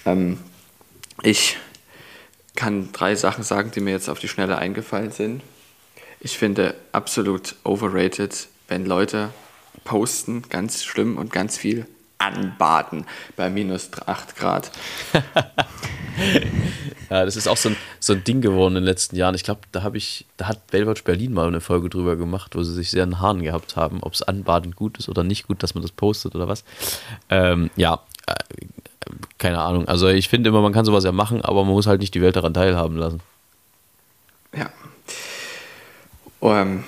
Ähm, 0.05 0.37
ich 1.23 1.57
kann 2.55 2.91
drei 2.91 3.15
Sachen 3.15 3.43
sagen, 3.43 3.71
die 3.71 3.79
mir 3.79 3.91
jetzt 3.91 4.09
auf 4.09 4.19
die 4.19 4.27
Schnelle 4.27 4.57
eingefallen 4.57 5.11
sind. 5.11 5.41
Ich 6.19 6.37
finde 6.37 6.75
absolut 6.91 7.55
overrated, 7.63 8.47
wenn 8.67 8.85
Leute 8.85 9.29
posten, 9.83 10.43
ganz 10.49 10.83
schlimm 10.83 11.17
und 11.17 11.31
ganz 11.31 11.57
viel 11.57 11.85
anbaden 12.23 13.05
bei 13.35 13.49
minus 13.49 13.89
8 14.05 14.35
Grad. 14.35 14.71
ja, 17.09 17.25
das 17.25 17.35
ist 17.35 17.47
auch 17.47 17.57
so 17.57 17.69
ein, 17.69 17.75
so 17.99 18.13
ein 18.13 18.23
Ding 18.23 18.41
geworden 18.41 18.75
in 18.75 18.83
den 18.83 18.85
letzten 18.85 19.15
Jahren. 19.15 19.35
Ich 19.35 19.43
glaube, 19.43 19.61
da 19.71 19.83
habe 19.83 19.97
ich, 19.97 20.25
da 20.37 20.47
hat 20.47 20.67
Baywatch 20.67 21.03
Berlin 21.03 21.33
mal 21.33 21.47
eine 21.47 21.61
Folge 21.61 21.89
drüber 21.89 22.15
gemacht, 22.15 22.55
wo 22.55 22.63
sie 22.63 22.73
sich 22.73 22.91
sehr 22.91 23.03
in 23.03 23.11
den 23.11 23.19
Haaren 23.19 23.43
gehabt 23.43 23.75
haben, 23.75 24.01
ob 24.01 24.13
es 24.13 24.21
Anbaden 24.21 24.71
gut 24.75 24.97
ist 24.97 25.09
oder 25.09 25.23
nicht 25.23 25.47
gut, 25.47 25.63
dass 25.63 25.75
man 25.75 25.81
das 25.81 25.91
postet 25.91 26.35
oder 26.35 26.47
was. 26.47 26.63
Ähm, 27.29 27.69
ja, 27.75 28.01
äh, 28.27 28.33
keine 29.37 29.59
Ahnung. 29.59 29.87
Also 29.87 30.07
ich 30.07 30.29
finde 30.29 30.49
immer, 30.49 30.61
man 30.61 30.73
kann 30.73 30.85
sowas 30.85 31.03
ja 31.03 31.11
machen, 31.11 31.41
aber 31.41 31.63
man 31.63 31.73
muss 31.73 31.87
halt 31.87 32.01
nicht 32.01 32.13
die 32.15 32.21
Welt 32.21 32.35
daran 32.35 32.53
teilhaben 32.53 32.97
lassen. 32.97 33.21
Ja. 34.55 34.69
Um, 36.39 36.83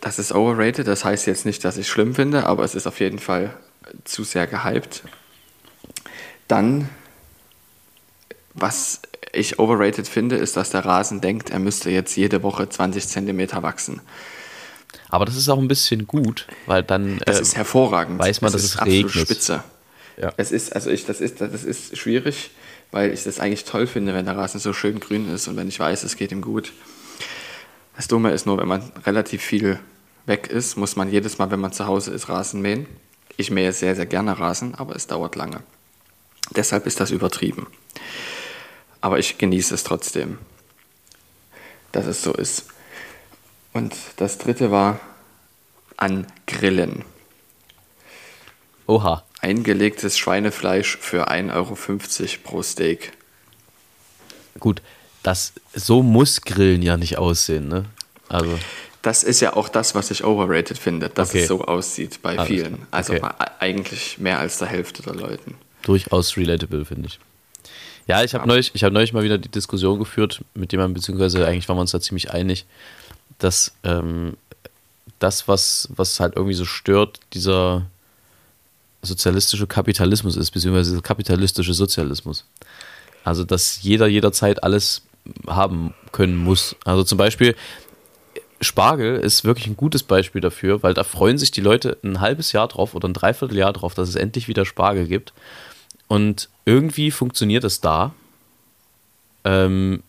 das 0.00 0.18
ist 0.18 0.32
overrated, 0.32 0.86
das 0.86 1.04
heißt 1.04 1.26
jetzt 1.26 1.44
nicht, 1.44 1.64
dass 1.64 1.76
ich 1.76 1.86
es 1.86 1.88
schlimm 1.88 2.14
finde, 2.14 2.46
aber 2.46 2.64
es 2.64 2.74
ist 2.74 2.86
auf 2.86 3.00
jeden 3.00 3.18
Fall 3.18 3.52
zu 4.04 4.24
sehr 4.24 4.46
gehypt. 4.46 5.02
Dann, 6.46 6.88
was 8.54 9.02
ich 9.32 9.58
overrated 9.58 10.08
finde, 10.08 10.36
ist, 10.36 10.56
dass 10.56 10.70
der 10.70 10.84
Rasen 10.84 11.20
denkt, 11.20 11.50
er 11.50 11.58
müsste 11.58 11.90
jetzt 11.90 12.16
jede 12.16 12.42
Woche 12.42 12.68
20 12.68 13.06
Zentimeter 13.06 13.62
wachsen. 13.62 14.00
Aber 15.10 15.24
das 15.26 15.36
ist 15.36 15.48
auch 15.48 15.58
ein 15.58 15.68
bisschen 15.68 16.06
gut, 16.06 16.46
weil 16.66 16.82
dann 16.82 17.20
Das 17.26 17.38
äh, 17.38 17.42
ist 17.42 17.56
hervorragend. 17.56 18.18
weiß 18.18 18.40
man, 18.40 18.52
das 18.52 18.62
dass 18.62 18.70
ist 18.70 18.74
es 18.74 18.80
absolut 18.80 19.04
regnet. 19.14 19.26
spitze. 19.26 19.64
Ja. 20.20 20.32
Es 20.36 20.50
ist, 20.50 20.74
also 20.74 20.90
ich, 20.90 21.04
das 21.06 21.20
ist, 21.20 21.40
das 21.40 21.62
ist 21.64 21.96
schwierig, 21.96 22.50
weil 22.90 23.12
ich 23.12 23.22
das 23.24 23.38
eigentlich 23.38 23.64
toll 23.64 23.86
finde, 23.86 24.14
wenn 24.14 24.24
der 24.24 24.36
Rasen 24.36 24.58
so 24.60 24.72
schön 24.72 24.98
grün 24.98 25.32
ist 25.32 25.46
und 25.46 25.56
wenn 25.56 25.68
ich 25.68 25.78
weiß, 25.78 26.02
es 26.04 26.16
geht 26.16 26.32
ihm 26.32 26.40
gut. 26.40 26.72
Das 27.96 28.08
Dumme 28.08 28.32
ist 28.32 28.46
nur, 28.46 28.58
wenn 28.58 28.68
man 28.68 28.92
relativ 29.06 29.42
viel 29.42 29.78
weg 30.26 30.48
ist, 30.48 30.76
muss 30.76 30.96
man 30.96 31.10
jedes 31.10 31.38
Mal, 31.38 31.50
wenn 31.50 31.60
man 31.60 31.72
zu 31.72 31.86
Hause 31.86 32.12
ist, 32.12 32.28
Rasen 32.28 32.60
mähen. 32.60 32.86
Ich 33.38 33.52
mähe 33.52 33.72
sehr, 33.72 33.94
sehr 33.94 34.04
gerne 34.04 34.38
Rasen, 34.40 34.74
aber 34.74 34.96
es 34.96 35.06
dauert 35.06 35.36
lange. 35.36 35.62
Deshalb 36.50 36.86
ist 36.86 36.98
das 36.98 37.12
übertrieben. 37.12 37.68
Aber 39.00 39.20
ich 39.20 39.38
genieße 39.38 39.72
es 39.74 39.84
trotzdem, 39.84 40.38
dass 41.92 42.06
es 42.06 42.20
so 42.20 42.32
ist. 42.32 42.66
Und 43.72 43.94
das 44.16 44.38
dritte 44.38 44.72
war 44.72 44.98
an 45.96 46.26
Grillen. 46.46 47.04
oha. 48.88 49.22
Eingelegtes 49.40 50.18
Schweinefleisch 50.18 50.96
für 50.98 51.30
1,50 51.30 51.54
Euro 51.54 51.76
pro 52.42 52.62
Steak. 52.64 53.12
Gut, 54.58 54.82
das 55.22 55.52
so 55.72 56.02
muss 56.02 56.40
Grillen 56.40 56.82
ja 56.82 56.96
nicht 56.96 57.18
aussehen, 57.18 57.68
ne? 57.68 57.84
Also 58.28 58.58
Das 59.02 59.22
ist 59.22 59.40
ja 59.40 59.54
auch 59.54 59.68
das, 59.68 59.94
was 59.94 60.10
ich 60.10 60.24
overrated 60.24 60.76
finde, 60.78 61.08
dass 61.08 61.30
Okay. 61.30 61.42
es 61.42 61.48
so 61.48 61.62
aussieht 61.64 62.20
bei 62.22 62.36
Alles 62.36 62.48
vielen. 62.48 62.86
Also 62.90 63.12
Okay. 63.14 63.22
bei 63.22 63.60
eigentlich 63.60 64.18
mehr 64.18 64.38
als 64.38 64.58
der 64.58 64.68
Hälfte 64.68 65.02
der 65.02 65.14
Leuten. 65.14 65.54
durchaus 65.82 66.36
relatable, 66.36 66.84
finde 66.84 67.06
ich. 67.08 67.18
Ja, 68.06 68.24
ich 68.24 68.34
habe 68.34 68.46
neulich, 68.48 68.70
ich 68.74 68.84
hab 68.84 68.92
neulich 68.92 69.12
mal 69.12 69.22
wieder 69.22 69.38
die 69.38 69.48
Diskussion 69.50 69.98
geführt 69.98 70.42
mit 70.54 70.72
jemandem, 70.72 70.94
beziehungsweise 70.94 71.46
eigentlich 71.46 71.68
waren 71.68 71.76
wir 71.76 71.82
uns 71.82 71.92
da 71.92 72.00
ziemlich 72.00 72.30
einig, 72.32 72.64
dass 73.38 73.72
ähm, 73.84 74.36
das, 75.18 75.46
was, 75.48 75.88
was 75.94 76.18
halt 76.20 76.34
irgendwie 76.36 76.54
so 76.54 76.64
stört, 76.64 77.20
dieser 77.34 77.86
sozialistische 79.02 79.66
Kapitalismus 79.66 80.36
ist, 80.36 80.50
beziehungsweise 80.50 80.90
dieser 80.90 81.02
kapitalistische 81.02 81.74
Sozialismus. 81.74 82.44
Also, 83.24 83.44
dass 83.44 83.82
jeder 83.82 84.06
jederzeit 84.08 84.62
alles 84.62 85.02
haben 85.46 85.94
können 86.12 86.36
muss. 86.36 86.74
Also 86.84 87.04
zum 87.04 87.18
Beispiel, 87.18 87.54
Spargel 88.60 89.16
ist 89.16 89.44
wirklich 89.44 89.66
ein 89.66 89.76
gutes 89.76 90.02
Beispiel 90.02 90.40
dafür, 90.40 90.82
weil 90.82 90.94
da 90.94 91.04
freuen 91.04 91.38
sich 91.38 91.50
die 91.50 91.60
Leute 91.60 91.96
ein 92.02 92.20
halbes 92.20 92.52
Jahr 92.52 92.68
drauf 92.68 92.94
oder 92.94 93.08
ein 93.08 93.14
Dreivierteljahr 93.14 93.72
drauf, 93.72 93.94
dass 93.94 94.08
es 94.08 94.16
endlich 94.16 94.48
wieder 94.48 94.64
Spargel 94.64 95.06
gibt. 95.06 95.32
Und 96.08 96.48
irgendwie 96.64 97.10
funktioniert 97.10 97.64
es 97.64 97.80
da. 97.80 98.12
Ähm, 99.44 100.02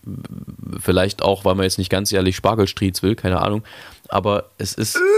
vielleicht 0.79 1.21
auch, 1.21 1.45
weil 1.45 1.55
man 1.55 1.63
jetzt 1.63 1.77
nicht 1.77 1.91
ganz 1.91 2.11
ehrlich 2.11 2.35
Spargelstriez 2.35 3.03
will, 3.03 3.15
keine 3.15 3.41
Ahnung. 3.41 3.63
Aber 4.07 4.49
es 4.57 4.73
ist. 4.73 4.97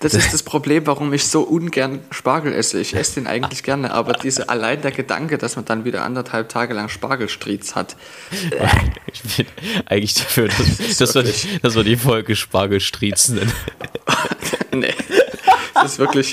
Das 0.00 0.14
ist 0.14 0.32
das 0.32 0.44
Problem, 0.44 0.86
warum 0.86 1.12
ich 1.12 1.26
so 1.26 1.42
ungern 1.42 1.98
Spargel 2.12 2.52
esse. 2.52 2.78
Ich 2.80 2.94
esse 2.94 3.14
den 3.16 3.26
eigentlich 3.26 3.64
gerne, 3.64 3.92
aber 3.92 4.12
diese, 4.12 4.48
allein 4.48 4.80
der 4.80 4.92
Gedanke, 4.92 5.38
dass 5.38 5.56
man 5.56 5.64
dann 5.64 5.84
wieder 5.84 6.04
anderthalb 6.04 6.48
Tage 6.48 6.72
lang 6.72 6.88
Spargelstriez 6.88 7.74
hat, 7.74 7.96
Ich 9.12 9.22
bin 9.36 9.46
eigentlich 9.86 10.14
dafür, 10.14 10.48
dass, 10.48 10.96
dass, 10.98 11.14
wir, 11.16 11.22
die- 11.24 11.58
dass 11.60 11.74
wir 11.74 11.82
die 11.82 11.96
Folge 11.96 12.36
Spargelstriez 12.36 13.30
nennen. 13.30 13.52
nee. 14.72 14.94
Es 15.84 15.92
ist 15.92 15.98
wirklich, 16.00 16.32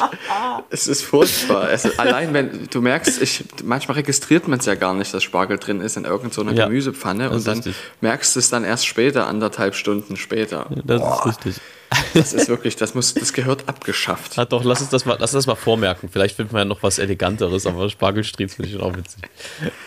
es 0.71 0.87
ist 0.87 1.03
furchtbar. 1.03 1.63
Also 1.65 1.89
allein 1.97 2.33
wenn 2.33 2.67
du 2.71 2.81
merkst, 2.81 3.21
ich, 3.21 3.43
manchmal 3.63 3.97
registriert 3.97 4.47
man 4.47 4.57
es 4.59 4.65
ja 4.65 4.73
gar 4.75 4.93
nicht, 4.95 5.13
dass 5.13 5.23
Spargel 5.23 5.57
drin 5.59 5.81
ist 5.81 5.97
in 5.97 6.05
irgendeiner 6.05 6.33
so 6.33 6.41
einer 6.41 6.53
Ja, 6.53 6.65
Gemüsepfanne 6.65 7.25
das 7.29 7.33
und 7.37 7.47
dann 7.47 7.57
richtig. 7.57 7.75
merkst 8.01 8.35
du 8.35 8.39
es 8.39 8.49
dann 8.49 8.63
erst 8.63 8.87
später, 8.87 9.27
anderthalb 9.27 9.75
Stunden 9.75 10.17
später. 10.17 10.67
Das 10.83 11.01
ist 11.01 11.25
richtig. 11.27 11.55
Das 12.15 12.33
ist 12.33 12.49
wirklich, 12.49 12.75
das 12.75 12.93
muss, 12.95 13.13
das 13.13 13.33
gehört 13.33 13.67
abgeschafft. 13.67 14.39
Ah, 14.39 14.45
doch, 14.45 14.63
lass 14.63 14.81
uns 14.81 14.89
das 14.89 15.05
mal, 15.05 15.17
lass 15.19 15.31
das 15.31 15.45
mal 15.47 15.55
vormerken. 15.55 16.09
Vielleicht 16.11 16.35
finden 16.35 16.53
wir 16.53 16.59
ja 16.59 16.65
noch 16.65 16.81
was 16.81 16.97
Eleganteres, 16.97 17.67
aber 17.67 17.89
Spargelstriez 17.89 18.55
finde 18.55 18.69
ich 18.69 18.75
schon 18.75 18.83
auch 18.83 18.95
witzig. 18.95 19.21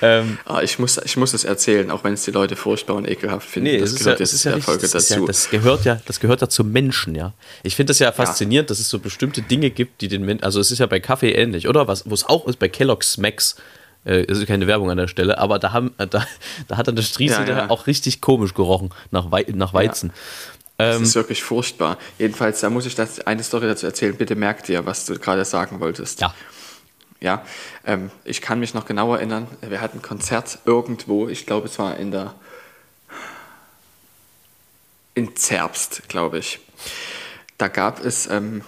Ähm, 0.02 0.38
Ah, 0.44 0.60
ich, 0.62 0.78
muss, 0.78 0.98
ich 0.98 1.16
muss 1.16 1.34
es 1.34 1.44
erzählen, 1.44 1.90
auch 1.90 2.04
wenn 2.04 2.12
es 2.12 2.24
die 2.24 2.30
Leute 2.30 2.54
furchtbar 2.54 2.94
und 2.96 3.08
ekelhaft 3.08 3.48
finden. 3.48 3.70
Nee, 3.70 3.78
das 3.78 3.92
ja, 3.92 3.98
gehört 3.98 4.20
es 4.20 4.32
ist 4.32 4.44
ja 4.44 4.52
der 4.52 4.62
Folge 4.62 4.82
das, 4.82 4.94
ist 4.94 5.08
ja, 5.10 5.16
dazu. 5.16 5.26
das 5.26 5.50
gehört 5.50 5.84
ja, 5.84 6.00
das 6.06 6.20
gehört 6.20 6.40
ja 6.40 6.48
zum 6.48 6.70
Menschen, 6.70 7.14
ja. 7.14 7.32
Ich 7.62 7.74
finde 7.76 7.90
das 7.90 7.98
ja 7.98 8.12
faszinierend, 8.12 8.70
dass 8.70 8.78
es 8.78 8.88
so 8.88 8.98
bestimmte 8.98 9.42
Dinge 9.42 9.70
gibt, 9.70 10.00
die 10.00 10.08
den 10.08 10.22
Menschen, 10.24 10.44
also 10.44 10.60
es 10.60 10.70
ist 10.70 10.78
ja 10.78 10.86
bei 10.86 11.00
Kaffee 11.00 11.32
ähnlich, 11.32 11.68
oder? 11.68 11.88
Was, 11.88 12.08
wo 12.08 12.14
es 12.14 12.24
auch 12.26 12.46
ist 12.46 12.58
bei 12.58 12.68
Kellogg's 12.68 13.12
Smacks, 13.14 13.56
äh, 14.04 14.22
ist 14.24 14.46
keine 14.46 14.66
Werbung 14.66 14.90
an 14.90 14.96
der 14.96 15.08
Stelle, 15.08 15.38
aber 15.38 15.58
da 15.58 15.72
haben, 15.72 15.92
äh, 15.98 16.06
da, 16.06 16.26
da 16.68 16.76
hat 16.76 16.88
dann 16.88 16.96
der 16.96 17.02
Striezel 17.02 17.48
Ja, 17.48 17.58
ja. 17.58 17.70
auch 17.70 17.86
richtig 17.86 18.20
komisch 18.20 18.54
gerochen 18.54 18.90
nach, 19.10 19.30
Wei 19.30 19.44
nach 19.52 19.74
Weizen. 19.74 20.12
Das 20.78 21.00
ist 21.00 21.14
wirklich 21.16 21.42
furchtbar. 21.42 21.98
Jedenfalls, 22.18 22.60
da 22.60 22.70
muss 22.70 22.86
ich 22.86 22.94
das, 22.94 23.20
eine 23.20 23.42
Story 23.42 23.66
dazu 23.66 23.86
erzählen. 23.86 24.16
Bitte 24.16 24.36
merk 24.36 24.62
dir, 24.62 24.86
was 24.86 25.06
du 25.06 25.18
gerade 25.18 25.44
sagen 25.44 25.80
wolltest. 25.80 26.20
Ja. 26.20 26.34
Ja, 27.20 27.44
ähm, 27.84 28.12
ich 28.24 28.40
kann 28.40 28.60
mich 28.60 28.74
noch 28.74 28.86
genau 28.86 29.12
erinnern, 29.12 29.48
wir 29.60 29.80
hatten 29.80 29.98
ein 29.98 30.02
Konzert 30.02 30.60
irgendwo, 30.66 31.26
ich 31.26 31.46
glaube 31.46 31.66
es 31.66 31.76
war 31.80 31.96
in 31.96 32.12
der 32.12 32.32
in 35.14 35.34
Zerbst, 35.34 36.08
glaube 36.08 36.38
ich. 36.38 36.60
Da 37.56 37.66
gab 37.66 38.04
es, 38.04 38.28
ähm, 38.28 38.62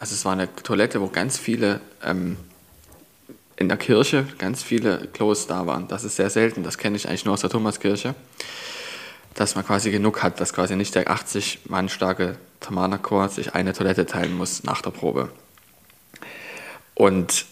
also 0.00 0.16
es 0.16 0.24
war 0.24 0.32
eine 0.32 0.52
Toilette, 0.56 1.00
wo 1.00 1.06
ganz 1.06 1.38
viele 1.38 1.80
ähm, 2.02 2.36
in 3.54 3.68
der 3.68 3.78
Kirche, 3.78 4.26
ganz 4.38 4.64
viele 4.64 5.06
Klos 5.12 5.46
da 5.46 5.68
waren. 5.68 5.86
Das 5.86 6.02
ist 6.02 6.16
sehr 6.16 6.28
selten, 6.28 6.64
das 6.64 6.78
kenne 6.78 6.96
ich 6.96 7.08
eigentlich 7.08 7.24
nur 7.24 7.34
aus 7.34 7.42
der 7.42 7.50
Thomaskirche, 7.50 8.16
dass 9.34 9.54
man 9.54 9.66
quasi 9.66 9.90
genug 9.90 10.22
hat, 10.22 10.40
dass 10.40 10.52
quasi 10.52 10.76
nicht 10.76 10.94
der 10.94 11.10
80 11.10 11.60
Mann 11.68 11.88
starke 11.88 12.36
Thomanerchor 12.60 13.28
sich 13.28 13.54
eine 13.54 13.72
Toilette 13.72 14.06
teilen 14.06 14.36
muss 14.36 14.62
nach 14.64 14.82
der 14.82 14.90
Probe. 14.90 15.30
Und 16.94 17.46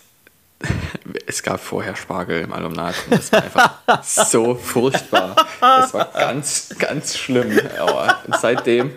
es 1.26 1.42
gab 1.42 1.60
vorher 1.60 1.96
Spargel 1.96 2.42
im 2.42 2.52
Alumnat 2.52 2.94
und 3.06 3.18
das 3.18 3.32
war 3.32 3.42
einfach 3.42 3.74
so 4.04 4.54
furchtbar. 4.54 5.34
Das 5.60 5.94
war 5.94 6.10
ganz, 6.12 6.74
ganz 6.78 7.16
schlimm. 7.16 7.58
Aber 7.78 8.18
seitdem 8.40 8.92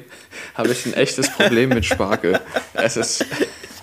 habe 0.55 0.69
ich 0.69 0.85
ein 0.85 0.93
echtes 0.93 1.29
Problem 1.31 1.69
mit 1.69 1.85
Spargel. 1.85 2.39
Es, 2.73 2.97
ist, 2.97 3.25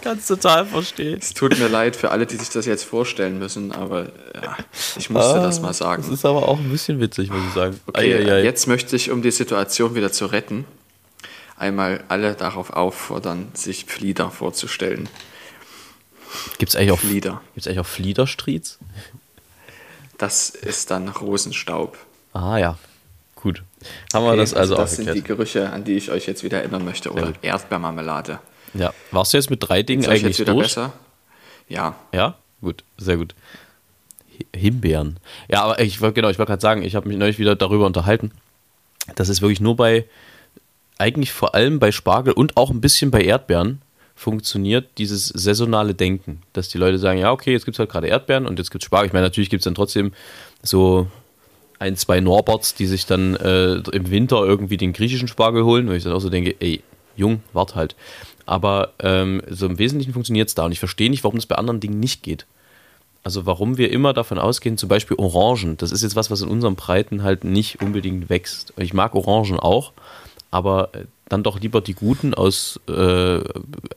Ich 0.00 0.04
kann 0.04 0.16
es 0.16 0.26
total 0.26 0.64
verstehen. 0.64 1.18
es 1.20 1.34
tut 1.34 1.58
mir 1.58 1.68
leid 1.68 1.94
für 1.94 2.10
alle, 2.10 2.24
die 2.26 2.36
sich 2.36 2.48
das 2.48 2.64
jetzt 2.64 2.84
vorstellen 2.84 3.38
müssen, 3.38 3.70
aber 3.70 4.06
ja, 4.34 4.56
ich 4.96 5.10
musste 5.10 5.34
das 5.40 5.60
mal 5.60 5.68
Das 5.68 5.78
sagen. 5.78 6.10
ist 6.12 6.24
aber 6.24 6.48
auch 6.48 6.58
ein 6.58 6.70
bisschen 6.70 7.00
witzig, 7.00 7.28
muss 7.30 7.42
ich 7.48 7.52
sagen. 7.52 7.78
Okay, 7.86 8.14
Eieiei. 8.14 8.42
jetzt 8.42 8.66
möchte 8.66 8.96
ich, 8.96 9.10
um 9.10 9.20
die 9.20 9.30
Situation 9.30 9.94
wieder 9.94 10.10
zu 10.10 10.24
retten, 10.26 10.64
einmal 11.58 12.02
alle 12.08 12.32
darauf 12.34 12.70
auffordern, 12.70 13.48
sich 13.52 13.84
Flieder 13.84 14.30
vorzustellen. 14.30 15.08
Gibt's 16.58 16.76
eigentlich 16.76 16.92
auch, 16.92 17.00
Flieder. 17.00 17.42
gibt's 17.54 17.66
eigentlich 17.66 17.80
auch 17.80 17.86
Fliederstriez? 17.86 18.78
Das 20.16 20.48
ist 20.50 20.90
dann 20.90 21.08
Rosenstaub. 21.08 21.98
Ah 22.32 22.56
ja, 22.56 22.78
gut. 23.34 23.62
Haben 24.14 24.24
wir 24.24 24.30
Okay, 24.30 24.40
das 24.40 24.54
also, 24.54 24.76
das 24.76 24.92
auch 24.92 24.96
sind 24.96 25.14
die. 25.14 25.22
Gerüche, 25.22 25.70
an 25.70 25.84
die 25.84 25.96
ich 25.96 26.10
euch 26.10 26.26
jetzt 26.26 26.42
wieder 26.42 26.58
erinnern 26.58 26.84
möchte. 26.84 27.10
Oder. 27.12 27.32
Erdbeermarmelade. 27.42 28.38
Ja. 28.74 28.92
Warst 29.10 29.32
du 29.32 29.36
jetzt 29.38 29.50
mit 29.50 29.58
drei 29.66 29.82
Dingen 29.82 30.02
euch 30.04 30.10
eigentlich 30.10 30.22
jetzt 30.38 30.40
wieder 30.40 30.52
durch? 30.54 30.66
besser? 30.68 30.92
Ja. 31.68 31.94
Ja, 32.12 32.36
gut, 32.60 32.84
sehr 32.98 33.16
gut. 33.16 33.34
Hi- 34.38 34.46
Himbeeren. 34.58 35.18
Ja, 35.48 35.62
aber 35.64 35.80
ich 35.80 36.00
wollte 36.00 36.14
genau, 36.14 36.28
ich 36.28 36.38
wollte 36.38 36.50
gerade 36.50 36.62
sagen, 36.62 36.82
ich 36.82 36.94
habe 36.94 37.08
mich 37.08 37.16
neulich 37.16 37.38
wieder 37.38 37.56
darüber 37.56 37.86
unterhalten. 37.86 38.30
Das 39.16 39.28
ist 39.28 39.40
wirklich 39.42 39.60
nur 39.60 39.76
bei, 39.76 40.04
eigentlich 40.98 41.32
vor 41.32 41.54
allem 41.54 41.78
bei 41.78 41.92
Spargel 41.92 42.32
und 42.32 42.56
auch 42.56 42.70
ein 42.70 42.80
bisschen 42.80 43.10
bei 43.10 43.22
Erdbeeren 43.22 43.82
funktioniert 44.14 44.86
dieses 44.98 45.28
saisonale 45.28 45.94
Denken, 45.94 46.42
dass 46.52 46.68
die 46.68 46.76
Leute 46.78 46.98
sagen, 46.98 47.18
ja, 47.18 47.32
okay, 47.32 47.52
jetzt 47.52 47.64
gibt 47.64 47.76
es 47.76 47.78
halt 47.78 47.90
gerade 47.90 48.06
Erdbeeren 48.08 48.46
und 48.46 48.58
jetzt 48.58 48.70
gibt 48.70 48.82
es 48.84 48.86
Spargel. 48.86 49.06
Ich 49.06 49.12
meine, 49.14 49.24
natürlich 49.26 49.48
gibt 49.48 49.62
es 49.62 49.64
dann 49.64 49.74
trotzdem 49.74 50.12
so 50.62 51.06
ein, 51.78 51.96
zwei 51.96 52.20
Norberts, 52.20 52.74
die 52.74 52.84
sich 52.86 53.06
dann 53.06 53.34
äh, 53.36 53.76
im 53.76 54.10
Winter 54.10 54.44
irgendwie 54.44 54.76
den 54.76 54.92
griechischen 54.92 55.26
Spargel 55.28 55.64
holen, 55.64 55.88
wo 55.88 55.92
ich 55.92 56.02
dann 56.04 56.12
auch 56.12 56.20
so 56.20 56.28
denke, 56.28 56.54
ey, 56.60 56.82
Jung, 57.16 57.42
wart 57.54 57.74
halt. 57.74 57.96
Aber 58.50 58.94
ähm, 58.98 59.42
so 59.48 59.66
im 59.66 59.78
Wesentlichen 59.78 60.12
funktioniert 60.12 60.48
es 60.48 60.56
da 60.56 60.64
und 60.64 60.72
ich 60.72 60.80
verstehe 60.80 61.08
nicht, 61.08 61.22
warum 61.22 61.38
das 61.38 61.46
bei 61.46 61.54
anderen 61.54 61.78
Dingen 61.78 62.00
nicht 62.00 62.24
geht. 62.24 62.46
Also 63.22 63.46
warum 63.46 63.78
wir 63.78 63.92
immer 63.92 64.12
davon 64.12 64.40
ausgehen, 64.40 64.76
zum 64.76 64.88
Beispiel 64.88 65.16
Orangen, 65.18 65.76
das 65.76 65.92
ist 65.92 66.02
jetzt 66.02 66.16
was, 66.16 66.32
was 66.32 66.40
in 66.40 66.48
unseren 66.48 66.74
Breiten 66.74 67.22
halt 67.22 67.44
nicht 67.44 67.80
unbedingt 67.80 68.28
wächst. 68.28 68.72
Ich 68.76 68.92
mag 68.92 69.14
Orangen 69.14 69.60
auch, 69.60 69.92
aber 70.50 70.88
äh, 70.94 71.04
dann 71.30 71.44
doch 71.44 71.60
lieber 71.60 71.80
die 71.80 71.94
guten 71.94 72.34
aus, 72.34 72.80
äh, 72.88 73.40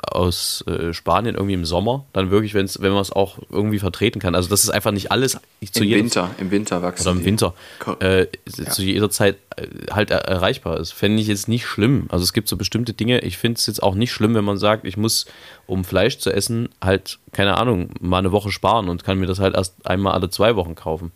aus 0.03 0.63
äh, 0.67 0.93
Spanien 0.93 1.33
irgendwie 1.33 1.55
im 1.55 1.65
Sommer. 1.65 2.05
Dann 2.13 2.29
wirklich, 2.29 2.53
wenn's, 2.53 2.79
wenn 2.79 2.91
man 2.91 3.01
es 3.01 3.11
auch 3.11 3.39
irgendwie 3.49 3.79
vertreten 3.79 4.19
kann. 4.19 4.35
Also 4.35 4.49
das 4.49 4.63
ist 4.63 4.69
einfach 4.69 4.91
nicht 4.91 5.11
alles 5.11 5.39
zu 5.71 5.83
Im 5.83 5.89
Winter, 5.89 6.29
im 6.37 6.51
Winter 6.51 6.83
wachsen. 6.83 7.07
Oder 7.07 7.17
im 7.17 7.25
Winter 7.25 7.55
äh, 8.01 8.27
ja. 8.55 8.69
zu 8.69 8.83
jeder 8.83 9.09
Zeit 9.09 9.37
äh, 9.55 9.65
halt 9.91 10.11
er 10.11 10.19
erreichbar 10.19 10.79
ist. 10.79 10.93
Fände 10.93 11.21
ich 11.21 11.27
jetzt 11.27 11.47
nicht 11.47 11.65
schlimm. 11.65 12.05
Also 12.09 12.23
es 12.23 12.33
gibt 12.33 12.47
so 12.47 12.55
bestimmte 12.55 12.93
Dinge, 12.93 13.19
ich 13.21 13.39
finde 13.39 13.57
es 13.57 13.65
jetzt 13.65 13.81
auch 13.81 13.95
nicht 13.95 14.11
schlimm, 14.11 14.35
wenn 14.35 14.45
man 14.45 14.59
sagt, 14.59 14.85
ich 14.85 14.95
muss, 14.95 15.25
um 15.65 15.83
Fleisch 15.83 16.19
zu 16.19 16.31
essen, 16.31 16.69
halt, 16.83 17.17
keine 17.31 17.57
Ahnung, 17.57 17.89
mal 17.99 18.19
eine 18.19 18.31
Woche 18.31 18.51
sparen 18.51 18.89
und 18.89 19.03
kann 19.03 19.17
mir 19.17 19.25
das 19.25 19.39
halt 19.39 19.55
erst 19.55 19.87
einmal 19.87 20.13
alle 20.13 20.29
zwei 20.29 20.55
Wochen 20.55 20.75
kaufen. 20.75 21.11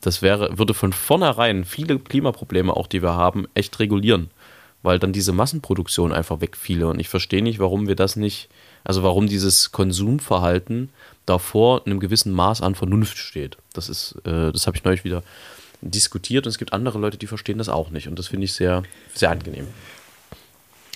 Das 0.00 0.20
wäre, 0.20 0.58
würde 0.58 0.74
von 0.74 0.92
vornherein 0.92 1.64
viele 1.64 2.00
Klimaprobleme, 2.00 2.74
auch 2.74 2.88
die 2.88 3.02
wir 3.02 3.14
haben, 3.14 3.46
echt 3.54 3.78
regulieren 3.78 4.30
weil 4.82 4.98
dann 4.98 5.12
diese 5.12 5.32
Massenproduktion 5.32 6.12
einfach 6.12 6.40
wegfiele. 6.40 6.88
Und 6.88 7.00
ich 7.00 7.08
verstehe 7.08 7.42
nicht, 7.42 7.58
warum 7.58 7.86
wir 7.86 7.96
das 7.96 8.16
nicht, 8.16 8.48
also 8.84 9.02
warum 9.02 9.26
dieses 9.26 9.72
Konsumverhalten 9.72 10.90
davor 11.26 11.82
in 11.84 11.92
einem 11.92 12.00
gewissen 12.00 12.32
Maß 12.32 12.62
an 12.62 12.74
Vernunft 12.74 13.18
steht. 13.18 13.56
Das 13.72 13.88
ist, 13.88 14.16
äh, 14.24 14.52
das 14.52 14.66
habe 14.66 14.76
ich 14.76 14.84
neulich 14.84 15.04
wieder 15.04 15.22
diskutiert 15.82 16.46
und 16.46 16.50
es 16.50 16.58
gibt 16.58 16.72
andere 16.72 16.98
Leute, 16.98 17.18
die 17.18 17.26
verstehen 17.26 17.58
das 17.58 17.68
auch 17.68 17.90
nicht. 17.90 18.08
Und 18.08 18.18
das 18.18 18.28
finde 18.28 18.44
ich 18.44 18.52
sehr, 18.52 18.82
sehr 19.14 19.30
angenehm. 19.30 19.66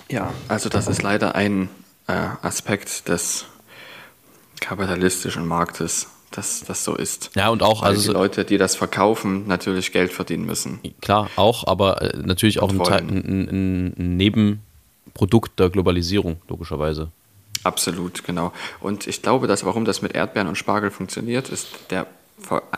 Ja, 0.09 0.33
also 0.47 0.69
das 0.69 0.87
ist 0.87 1.01
leider 1.01 1.35
ein 1.35 1.69
äh, 2.07 2.13
Aspekt 2.13 3.07
des 3.07 3.45
kapitalistischen 4.59 5.47
Marktes, 5.47 6.07
dass 6.35 6.61
das 6.61 6.83
so 6.83 6.95
ist. 6.95 7.31
Ja, 7.35 7.49
und 7.49 7.63
auch 7.63 7.81
Weil 7.81 7.89
also 7.89 8.11
die 8.11 8.13
Leute, 8.13 8.45
die 8.45 8.57
das 8.57 8.75
verkaufen, 8.75 9.47
natürlich 9.47 9.91
Geld 9.91 10.11
verdienen 10.11 10.45
müssen. 10.45 10.79
Klar, 11.01 11.29
auch, 11.35 11.67
aber 11.67 12.01
äh, 12.01 12.17
natürlich 12.17 12.61
auch 12.61 12.69
ein, 12.69 12.81
ein, 12.81 13.93
ein, 13.97 14.17
Nebenprodukt 14.17 15.59
der 15.59 15.69
Globalisierung, 15.69 16.37
logischerweise. 16.47 17.09
Absolut, 17.63 18.23
genau. 18.23 18.51
Und 18.79 19.07
ich 19.07 19.21
glaube, 19.21 19.47
dass 19.47 19.65
warum 19.65 19.85
das 19.85 20.01
mit 20.01 20.13
Erdbeeren 20.13 20.47
und 20.47 20.55
Spargel 20.55 20.91
funktioniert, 20.91 21.49
ist 21.49 21.67
der 21.89 22.07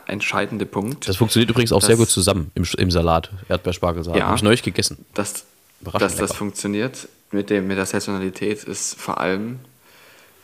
entscheidende 0.06 0.66
Punkt. 0.66 1.08
Das 1.08 1.16
funktioniert 1.16 1.50
übrigens 1.50 1.72
auch 1.72 1.82
sehr 1.82 1.96
gut 1.96 2.08
zusammen 2.08 2.50
im, 2.54 2.64
im 2.78 2.90
Salat, 2.90 3.30
Erdbeerspargelsalat. 3.48 4.18
Ja, 4.18 4.26
Habe 4.26 4.36
ich 4.36 4.42
neulich 4.42 4.62
gegessen. 4.62 5.04
Das, 5.14 5.44
dass 5.80 6.16
das 6.16 6.34
funktioniert 6.34 7.08
mit, 7.32 7.50
dem, 7.50 7.66
mit 7.66 7.76
der 7.76 7.86
Saisonalität 7.86 8.64
ist 8.64 8.94
vor 8.98 9.18
allem, 9.18 9.58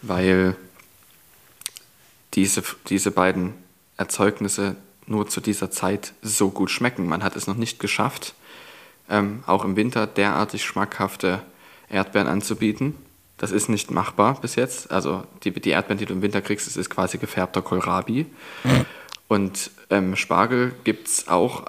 weil 0.03 0.57
diese, 2.35 2.63
diese 2.89 3.11
beiden 3.11 3.55
Erzeugnisse 3.97 4.77
nur 5.07 5.29
zu 5.29 5.41
dieser 5.41 5.71
Zeit 5.71 6.15
so 6.23 6.51
gut 6.51 6.71
schmecken. 6.71 7.07
Man 7.07 7.23
hat 7.23 7.37
es 7.37 7.47
noch 7.47 7.57
nicht 7.57 7.79
geschafft, 7.79 8.35
ähm, 9.09 9.45
auch 9.47 9.65
im 9.65 9.77
Winter 9.77 10.07
derartig 10.07 10.65
schmackhafte 10.65 11.43
Erdbeeren 11.89 12.29
anzubieten. 12.29 12.95
Das 13.37 13.51
ist 13.51 13.69
nicht 13.69 13.91
machbar 13.91 14.41
bis 14.41 14.55
jetzt. 14.57 14.91
Also 14.91 15.25
die, 15.43 15.51
die 15.53 15.71
Erdbeeren, 15.71 15.99
die 15.99 16.07
du 16.07 16.15
im 16.15 16.23
Winter 16.23 16.41
kriegst, 16.41 16.67
das 16.67 16.77
ist 16.77 16.89
quasi 16.89 17.19
gefärbter 17.19 17.63
Kohlrabi. 17.63 18.27
Und 19.29 19.71
ähm, 19.91 20.17
Spargel 20.17 20.75
gibt 20.85 21.09
es 21.09 21.29
auch 21.29 21.65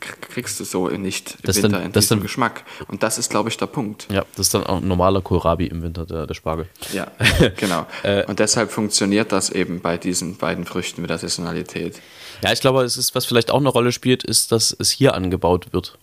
kriegst 0.00 0.60
du 0.60 0.64
so 0.64 0.88
nicht 0.88 1.36
im 1.42 1.54
Winter 1.54 1.68
dann, 1.68 1.82
in 1.86 1.92
diesem 1.92 2.18
dann, 2.18 2.22
Geschmack. 2.22 2.64
Und 2.88 3.02
das 3.02 3.18
ist, 3.18 3.30
glaube 3.30 3.48
ich, 3.48 3.56
der 3.56 3.66
Punkt. 3.66 4.06
Ja, 4.10 4.24
das 4.36 4.46
ist 4.46 4.54
dann 4.54 4.64
auch 4.64 4.78
ein 4.78 4.88
normaler 4.88 5.22
Kohlrabi 5.22 5.66
im 5.66 5.82
Winter, 5.82 6.06
der, 6.06 6.26
der 6.26 6.34
Spargel. 6.34 6.68
Ja, 6.92 7.10
genau. 7.56 7.86
Äh, 8.02 8.24
und 8.26 8.38
deshalb 8.38 8.70
funktioniert 8.70 9.32
das 9.32 9.50
eben 9.50 9.80
bei 9.80 9.96
diesen 9.96 10.36
beiden 10.36 10.64
Früchten 10.64 11.00
mit 11.00 11.10
der 11.10 11.18
Saisonalität. 11.18 12.00
Ja, 12.42 12.52
ich 12.52 12.60
glaube, 12.60 12.82
es 12.84 12.96
ist, 12.96 13.14
was 13.14 13.24
vielleicht 13.24 13.50
auch 13.50 13.60
eine 13.60 13.68
Rolle 13.68 13.92
spielt, 13.92 14.24
ist, 14.24 14.52
dass 14.52 14.76
es 14.78 14.90
hier 14.90 15.14
angebaut 15.14 15.72
wird. 15.72 15.98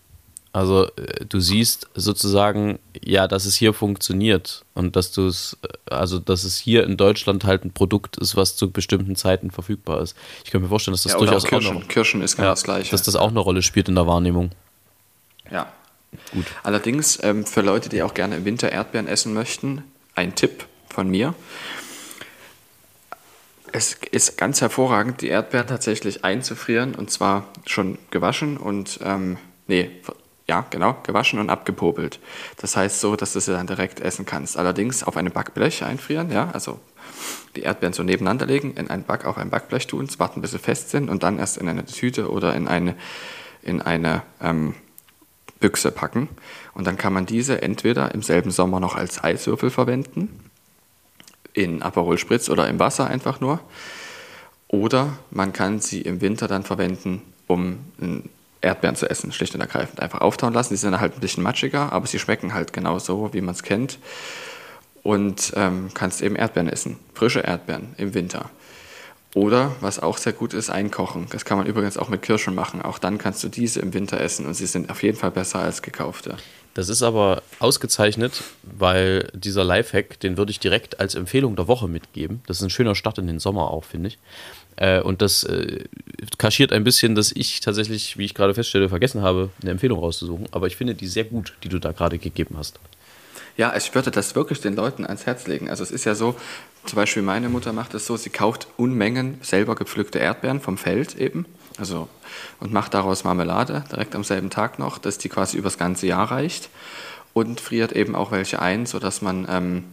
Also 0.54 0.86
äh, 0.96 1.24
du 1.28 1.40
siehst 1.40 1.88
sozusagen, 1.96 2.78
ja, 3.02 3.26
dass 3.26 3.44
es 3.44 3.56
hier 3.56 3.74
funktioniert 3.74 4.64
und 4.74 4.94
dass 4.94 5.10
du 5.10 5.26
es, 5.26 5.58
äh, 5.62 5.92
also 5.92 6.20
dass 6.20 6.44
es 6.44 6.56
hier 6.56 6.84
in 6.84 6.96
Deutschland 6.96 7.44
halt 7.44 7.64
ein 7.64 7.72
Produkt 7.72 8.18
ist, 8.18 8.36
was 8.36 8.54
zu 8.54 8.70
bestimmten 8.70 9.16
Zeiten 9.16 9.50
verfügbar 9.50 10.00
ist. 10.00 10.16
Ich 10.44 10.52
kann 10.52 10.62
mir 10.62 10.68
vorstellen, 10.68 10.92
dass 10.92 11.02
das 11.02 11.14
ja, 11.14 11.18
durchaus 11.18 11.44
auch 11.44 11.48
Kirschen. 11.48 11.76
auch 11.76 11.80
noch, 11.80 11.88
Kirschen 11.88 12.22
ist 12.22 12.36
genau 12.36 12.46
ja, 12.46 12.52
das 12.52 12.62
Gleiche. 12.62 12.92
Dass 12.92 13.02
das 13.02 13.16
auch 13.16 13.30
eine 13.30 13.40
Rolle 13.40 13.62
spielt 13.62 13.88
in 13.88 13.96
der 13.96 14.06
Wahrnehmung. 14.06 14.52
Ja. 15.50 15.72
Gut. 16.32 16.46
Allerdings 16.62 17.18
ähm, 17.24 17.44
für 17.44 17.62
Leute, 17.62 17.88
die 17.88 18.04
auch 18.04 18.14
gerne 18.14 18.36
im 18.36 18.44
Winter 18.44 18.70
Erdbeeren 18.70 19.08
essen 19.08 19.34
möchten, 19.34 19.82
ein 20.14 20.36
Tipp 20.36 20.66
von 20.88 21.08
mir. 21.08 21.34
Es 23.72 23.94
ist 24.12 24.38
ganz 24.38 24.60
hervorragend, 24.60 25.20
die 25.20 25.26
Erdbeeren 25.26 25.66
tatsächlich 25.66 26.24
einzufrieren 26.24 26.94
und 26.94 27.10
zwar 27.10 27.48
schon 27.66 27.98
gewaschen 28.12 28.56
und 28.56 29.00
ähm, 29.02 29.36
nee, 29.66 29.90
ja, 30.46 30.66
genau, 30.70 30.96
gewaschen 31.02 31.38
und 31.38 31.48
abgepopelt. 31.48 32.20
Das 32.58 32.76
heißt 32.76 33.00
so, 33.00 33.16
dass 33.16 33.32
du 33.32 33.40
sie 33.40 33.52
dann 33.52 33.66
direkt 33.66 34.00
essen 34.00 34.26
kannst. 34.26 34.58
Allerdings 34.58 35.02
auf 35.02 35.16
einem 35.16 35.32
Backblech 35.32 35.84
einfrieren, 35.84 36.30
ja, 36.30 36.50
also 36.52 36.80
die 37.56 37.62
Erdbeeren 37.62 37.94
so 37.94 38.02
nebeneinander 38.02 38.46
legen, 38.46 38.74
in 38.74 38.90
ein 38.90 39.04
Back, 39.04 39.24
auf 39.24 39.38
ein 39.38 39.50
Backblech 39.50 39.86
tun, 39.86 40.08
warten, 40.18 40.42
bis 40.42 40.50
sie 40.50 40.58
fest 40.58 40.90
sind 40.90 41.08
und 41.08 41.22
dann 41.22 41.38
erst 41.38 41.56
in 41.56 41.68
eine 41.68 41.86
Tüte 41.86 42.30
oder 42.30 42.54
in 42.54 42.68
eine, 42.68 42.94
in 43.62 43.80
eine 43.80 44.22
ähm, 44.40 44.74
Büchse 45.60 45.90
packen. 45.90 46.28
Und 46.74 46.86
dann 46.86 46.98
kann 46.98 47.12
man 47.12 47.24
diese 47.24 47.62
entweder 47.62 48.14
im 48.14 48.22
selben 48.22 48.50
Sommer 48.50 48.80
noch 48.80 48.96
als 48.96 49.22
Eiswürfel 49.22 49.70
verwenden, 49.70 50.50
in 51.54 51.82
Aperol 51.82 52.18
Spritz 52.18 52.50
oder 52.50 52.68
im 52.68 52.78
Wasser 52.78 53.06
einfach 53.06 53.40
nur. 53.40 53.60
Oder 54.68 55.16
man 55.30 55.52
kann 55.52 55.80
sie 55.80 56.02
im 56.02 56.20
Winter 56.20 56.48
dann 56.48 56.64
verwenden, 56.64 57.22
um 57.46 57.78
ein 58.00 58.28
Erdbeeren 58.64 58.96
zu 58.96 59.08
essen, 59.08 59.32
schlicht 59.32 59.54
und 59.54 59.60
ergreifend. 59.60 60.00
Einfach 60.00 60.20
auftauen 60.20 60.52
lassen. 60.52 60.74
Die 60.74 60.78
sind 60.78 60.98
halt 60.98 61.14
ein 61.14 61.20
bisschen 61.20 61.42
matschiger, 61.42 61.92
aber 61.92 62.06
sie 62.06 62.18
schmecken 62.18 62.54
halt 62.54 62.72
genauso, 62.72 63.32
wie 63.32 63.40
man 63.40 63.54
es 63.54 63.62
kennt. 63.62 63.98
Und 65.02 65.52
ähm, 65.54 65.90
kannst 65.94 66.22
eben 66.22 66.34
Erdbeeren 66.34 66.68
essen. 66.68 66.98
Frische 67.12 67.40
Erdbeeren 67.40 67.94
im 67.98 68.14
Winter. 68.14 68.50
Oder, 69.34 69.72
was 69.80 69.98
auch 69.98 70.16
sehr 70.16 70.32
gut 70.32 70.54
ist, 70.54 70.70
einkochen. 70.70 71.26
Das 71.30 71.44
kann 71.44 71.58
man 71.58 71.66
übrigens 71.66 71.98
auch 71.98 72.08
mit 72.08 72.22
Kirschen 72.22 72.54
machen. 72.54 72.80
Auch 72.80 72.98
dann 72.98 73.18
kannst 73.18 73.42
du 73.42 73.48
diese 73.48 73.80
im 73.80 73.92
Winter 73.92 74.20
essen 74.20 74.46
und 74.46 74.54
sie 74.54 74.66
sind 74.66 74.90
auf 74.90 75.02
jeden 75.02 75.18
Fall 75.18 75.32
besser 75.32 75.58
als 75.58 75.82
gekaufte. 75.82 76.36
Das 76.74 76.88
ist 76.88 77.02
aber 77.02 77.42
ausgezeichnet, 77.60 78.42
weil 78.62 79.30
dieser 79.32 79.62
Lifehack, 79.62 80.18
den 80.18 80.36
würde 80.36 80.50
ich 80.50 80.58
direkt 80.58 80.98
als 80.98 81.14
Empfehlung 81.14 81.54
der 81.54 81.68
Woche 81.68 81.86
mitgeben. 81.86 82.42
Das 82.48 82.58
ist 82.58 82.64
ein 82.64 82.70
schöner 82.70 82.96
Start 82.96 83.18
in 83.18 83.28
den 83.28 83.38
Sommer 83.38 83.70
auch, 83.70 83.84
finde 83.84 84.08
ich. 84.08 84.18
Äh, 84.76 85.00
und 85.00 85.22
das 85.22 85.44
äh, 85.44 85.84
kaschiert 86.36 86.72
ein 86.72 86.82
bisschen, 86.82 87.14
dass 87.14 87.30
ich 87.30 87.60
tatsächlich, 87.60 88.18
wie 88.18 88.24
ich 88.24 88.34
gerade 88.34 88.54
feststelle, 88.54 88.88
vergessen 88.88 89.22
habe, 89.22 89.50
eine 89.62 89.70
Empfehlung 89.70 90.00
rauszusuchen. 90.00 90.48
Aber 90.50 90.66
ich 90.66 90.74
finde 90.74 90.96
die 90.96 91.06
sehr 91.06 91.24
gut, 91.24 91.54
die 91.62 91.68
du 91.68 91.78
da 91.78 91.92
gerade 91.92 92.18
gegeben 92.18 92.56
hast. 92.58 92.80
Ja, 93.56 93.76
ich 93.76 93.94
würde 93.94 94.10
das 94.10 94.34
wirklich 94.34 94.60
den 94.60 94.74
Leuten 94.74 95.06
ans 95.06 95.26
Herz 95.26 95.46
legen. 95.46 95.70
Also 95.70 95.84
es 95.84 95.92
ist 95.92 96.04
ja 96.04 96.16
so, 96.16 96.34
zum 96.84 96.96
Beispiel 96.96 97.22
meine 97.22 97.48
Mutter 97.48 97.72
macht 97.72 97.94
es 97.94 98.04
so, 98.04 98.16
sie 98.16 98.30
kauft 98.30 98.66
Unmengen 98.76 99.38
selber 99.42 99.76
gepflückte 99.76 100.18
Erdbeeren 100.18 100.60
vom 100.60 100.76
Feld 100.76 101.14
eben. 101.14 101.46
Also 101.78 102.08
und 102.60 102.72
macht 102.72 102.94
daraus 102.94 103.24
Marmelade 103.24 103.84
direkt 103.90 104.14
am 104.14 104.24
selben 104.24 104.50
Tag 104.50 104.78
noch, 104.78 104.98
dass 104.98 105.18
die 105.18 105.28
quasi 105.28 105.56
übers 105.56 105.78
ganze 105.78 106.06
Jahr 106.06 106.30
reicht. 106.30 106.70
Und 107.32 107.60
friert 107.60 107.92
eben 107.92 108.14
auch 108.14 108.30
welche 108.30 108.62
ein, 108.62 108.86
sodass 108.86 109.20
man 109.20 109.46
ähm, 109.50 109.84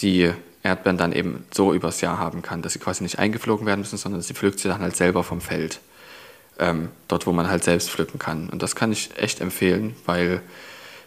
die 0.00 0.32
Erdbeeren 0.62 0.96
dann 0.96 1.12
eben 1.12 1.44
so 1.52 1.74
übers 1.74 2.00
Jahr 2.00 2.18
haben 2.18 2.40
kann, 2.40 2.62
dass 2.62 2.72
sie 2.72 2.78
quasi 2.78 3.02
nicht 3.02 3.18
eingeflogen 3.18 3.66
werden 3.66 3.80
müssen, 3.80 3.98
sondern 3.98 4.22
sie 4.22 4.34
pflückt 4.34 4.58
sie 4.58 4.68
dann 4.68 4.80
halt 4.80 4.96
selber 4.96 5.22
vom 5.22 5.40
Feld. 5.40 5.80
Ähm, 6.58 6.88
dort, 7.06 7.26
wo 7.26 7.32
man 7.32 7.48
halt 7.48 7.62
selbst 7.62 7.90
pflücken 7.90 8.18
kann. 8.18 8.48
Und 8.48 8.62
das 8.62 8.74
kann 8.74 8.90
ich 8.90 9.10
echt 9.16 9.40
empfehlen, 9.40 9.94
weil 10.06 10.42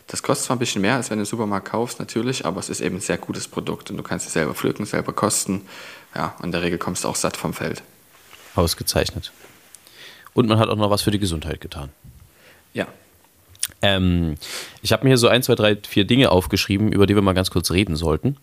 das 0.08 0.24
kostet 0.24 0.46
zwar 0.46 0.56
ein 0.56 0.60
bisschen 0.60 0.82
mehr, 0.82 0.96
als 0.96 1.10
wenn 1.10 1.18
du 1.18 1.24
im 1.24 1.26
Supermarkt 1.26 1.70
kaufst, 1.70 2.00
natürlich, 2.00 2.46
aber 2.46 2.60
es 2.60 2.70
ist 2.70 2.80
eben 2.80 2.98
ein 2.98 3.02
sehr 3.02 3.18
gutes 3.18 3.48
Produkt 3.48 3.90
und 3.92 3.98
du 3.98 4.04
kannst 4.04 4.28
es 4.28 4.34
selber 4.34 4.54
pflücken, 4.54 4.86
selber 4.86 5.14
kosten. 5.14 5.62
Ja, 6.16 6.36
und 6.40 6.46
in 6.46 6.52
der 6.52 6.62
Regel 6.62 6.78
kommst 6.78 7.04
du 7.04 7.08
auch 7.08 7.16
satt 7.16 7.38
vom 7.38 7.54
Feld. 7.54 7.82
Ausgezeichnet. 8.56 9.32
Und 10.34 10.48
man 10.48 10.60
hat 10.60 10.70
auch 10.70 10.76
noch 10.76 10.90
was 10.90 11.02
für 11.02 11.12
die 11.12 11.20
Gesundheit 11.20 11.62
getan. 11.62 11.90
Ja. 12.74 12.88
Ähm, 13.82 14.36
ich 14.82 14.92
habe 14.92 15.04
mir 15.04 15.10
hier 15.10 15.18
so 15.18 15.28
ein, 15.28 15.44
zwei, 15.44 15.56
drei, 15.56 15.78
vier 15.88 16.06
Dinge 16.06 16.32
aufgeschrieben, 16.32 16.92
über 16.92 17.06
die 17.06 17.16
wir 17.16 17.22
mal 17.22 17.34
ganz 17.34 17.52
kurz 17.52 17.72
reden 17.72 17.96
sollten. 17.96 18.38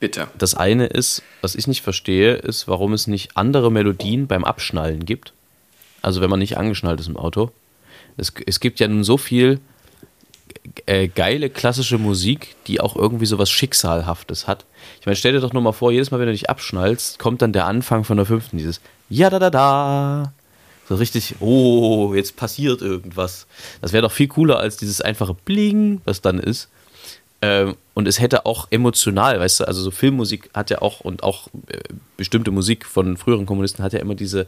Bitte. 0.00 0.28
Das 0.38 0.54
eine 0.54 0.86
ist, 0.86 1.22
was 1.40 1.56
ich 1.56 1.66
nicht 1.66 1.82
verstehe, 1.82 2.34
ist, 2.34 2.68
warum 2.68 2.92
es 2.92 3.06
nicht 3.08 3.36
andere 3.36 3.72
Melodien 3.72 4.28
beim 4.28 4.44
Abschnallen 4.44 5.04
gibt. 5.04 5.32
Also 6.02 6.20
wenn 6.20 6.30
man 6.30 6.38
nicht 6.38 6.56
angeschnallt 6.56 7.00
ist 7.00 7.08
im 7.08 7.16
Auto. 7.16 7.50
Es, 8.16 8.32
es 8.46 8.60
gibt 8.60 8.78
ja 8.78 8.86
nun 8.86 9.02
so 9.02 9.16
viel 9.16 9.60
äh, 10.86 11.08
geile 11.08 11.50
klassische 11.50 11.98
Musik, 11.98 12.56
die 12.66 12.80
auch 12.80 12.96
irgendwie 12.96 13.26
so 13.26 13.38
was 13.38 13.50
Schicksalhaftes 13.50 14.46
hat. 14.46 14.64
Ich 15.00 15.06
meine, 15.06 15.16
stell 15.16 15.32
dir 15.32 15.40
doch 15.40 15.52
nur 15.52 15.62
mal 15.62 15.72
vor, 15.72 15.92
jedes 15.92 16.10
Mal, 16.10 16.20
wenn 16.20 16.26
du 16.26 16.32
dich 16.32 16.50
abschnallst, 16.50 17.18
kommt 17.18 17.42
dann 17.42 17.52
der 17.52 17.66
Anfang 17.66 18.04
von 18.04 18.16
der 18.16 18.26
fünften, 18.26 18.58
dieses 18.58 18.80
Ja 19.08 19.30
da 19.30 19.38
da 19.38 19.50
da. 19.50 20.32
So 20.88 20.94
richtig, 20.94 21.36
oh, 21.40 22.14
jetzt 22.14 22.36
passiert 22.36 22.80
irgendwas. 22.80 23.46
Das 23.82 23.92
wäre 23.92 24.02
doch 24.02 24.12
viel 24.12 24.28
cooler 24.28 24.58
als 24.58 24.78
dieses 24.78 25.02
einfache 25.02 25.34
Bling, 25.34 26.00
was 26.04 26.22
dann 26.22 26.38
ist. 26.38 26.68
Ähm, 27.42 27.76
und 27.94 28.08
es 28.08 28.20
hätte 28.20 28.46
auch 28.46 28.68
emotional, 28.70 29.38
weißt 29.38 29.60
du, 29.60 29.64
also 29.68 29.82
so 29.82 29.90
Filmmusik 29.90 30.50
hat 30.54 30.70
ja 30.70 30.80
auch 30.80 31.00
und 31.00 31.22
auch 31.22 31.48
äh, 31.68 31.78
bestimmte 32.16 32.50
Musik 32.50 32.86
von 32.86 33.16
früheren 33.16 33.46
Kommunisten 33.46 33.84
hat 33.84 33.92
ja 33.92 34.00
immer 34.00 34.14
diese, 34.14 34.46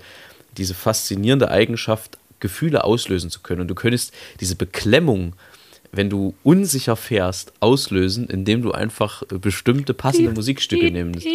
diese 0.56 0.74
faszinierende 0.74 1.50
Eigenschaft, 1.50 2.18
Gefühle 2.40 2.84
auslösen 2.84 3.30
zu 3.30 3.40
können. 3.40 3.60
Und 3.60 3.68
du 3.68 3.74
könntest 3.74 4.12
diese 4.40 4.56
Beklemmung 4.56 5.34
wenn 5.92 6.08
du 6.10 6.34
unsicher 6.42 6.96
fährst, 6.96 7.52
auslösen, 7.60 8.28
indem 8.28 8.62
du 8.62 8.72
einfach 8.72 9.22
bestimmte 9.28 9.94
passende 9.94 10.30
Musikstücke 10.30 10.90
nimmst. 10.90 11.26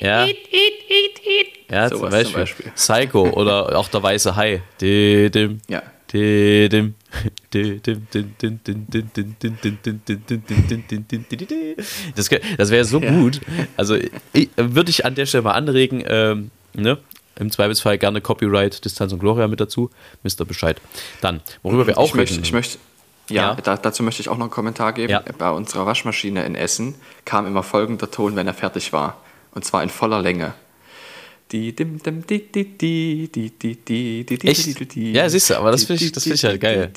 ja, 0.00 0.26
ja 1.70 1.88
so 1.88 1.98
zum, 1.98 2.10
Beispiel. 2.10 2.24
zum, 2.24 2.34
Beispiel. 2.34 2.72
Psycho 2.74 3.30
oder 3.30 3.78
auch 3.78 3.88
der 3.88 4.02
weiße 4.02 4.36
Hai. 4.36 4.62
Ja. 5.68 5.82
Das, 12.14 12.30
das 12.56 12.70
wäre 12.70 12.84
so 12.84 13.00
gut. 13.00 13.40
Also 13.76 13.96
würde 14.56 14.90
ich 14.90 15.04
an 15.04 15.14
der 15.14 15.26
Stelle 15.26 15.42
mal 15.42 15.52
anregen, 15.52 16.04
ähm, 16.06 16.50
ne? 16.74 16.98
Im 17.36 17.50
Zweifelsfall 17.50 17.98
gerne 17.98 18.20
Copyright, 18.20 18.84
Distanz 18.84 19.12
und 19.12 19.18
Gloria 19.18 19.48
mit 19.48 19.60
dazu. 19.60 19.90
Wisst 20.22 20.46
Bescheid. 20.46 20.80
Dann, 21.20 21.40
worüber 21.64 21.84
wir 21.86 21.98
auch 21.98 22.10
ich 22.10 22.14
reden. 22.14 22.20
Möchte, 22.20 22.40
ich 22.40 22.52
möchte, 22.52 22.78
ja, 23.28 23.54
ja. 23.54 23.54
Da, 23.54 23.76
dazu 23.76 24.02
möchte 24.02 24.20
ich 24.20 24.28
auch 24.28 24.36
noch 24.36 24.44
einen 24.44 24.50
Kommentar 24.50 24.92
geben. 24.92 25.12
Ja. 25.12 25.22
Bei 25.38 25.50
unserer 25.50 25.86
Waschmaschine 25.86 26.44
in 26.44 26.54
Essen 26.54 26.94
kam 27.24 27.46
immer 27.46 27.62
folgender 27.62 28.10
Ton, 28.10 28.36
wenn 28.36 28.46
er 28.46 28.54
fertig 28.54 28.92
war. 28.92 29.18
Und 29.52 29.64
zwar 29.64 29.82
in 29.82 29.88
voller 29.88 30.20
Länge. 30.20 30.54
Echt? 34.44 35.14
Ja, 35.14 35.28
siehst 35.28 35.50
du, 35.50 35.56
aber 35.56 35.70
das 35.70 35.84
finde 35.84 36.04
ich, 36.04 36.10
das 36.10 36.24
find 36.24 36.34
ich 36.36 36.44
halt 36.44 36.60
geil. 36.60 36.90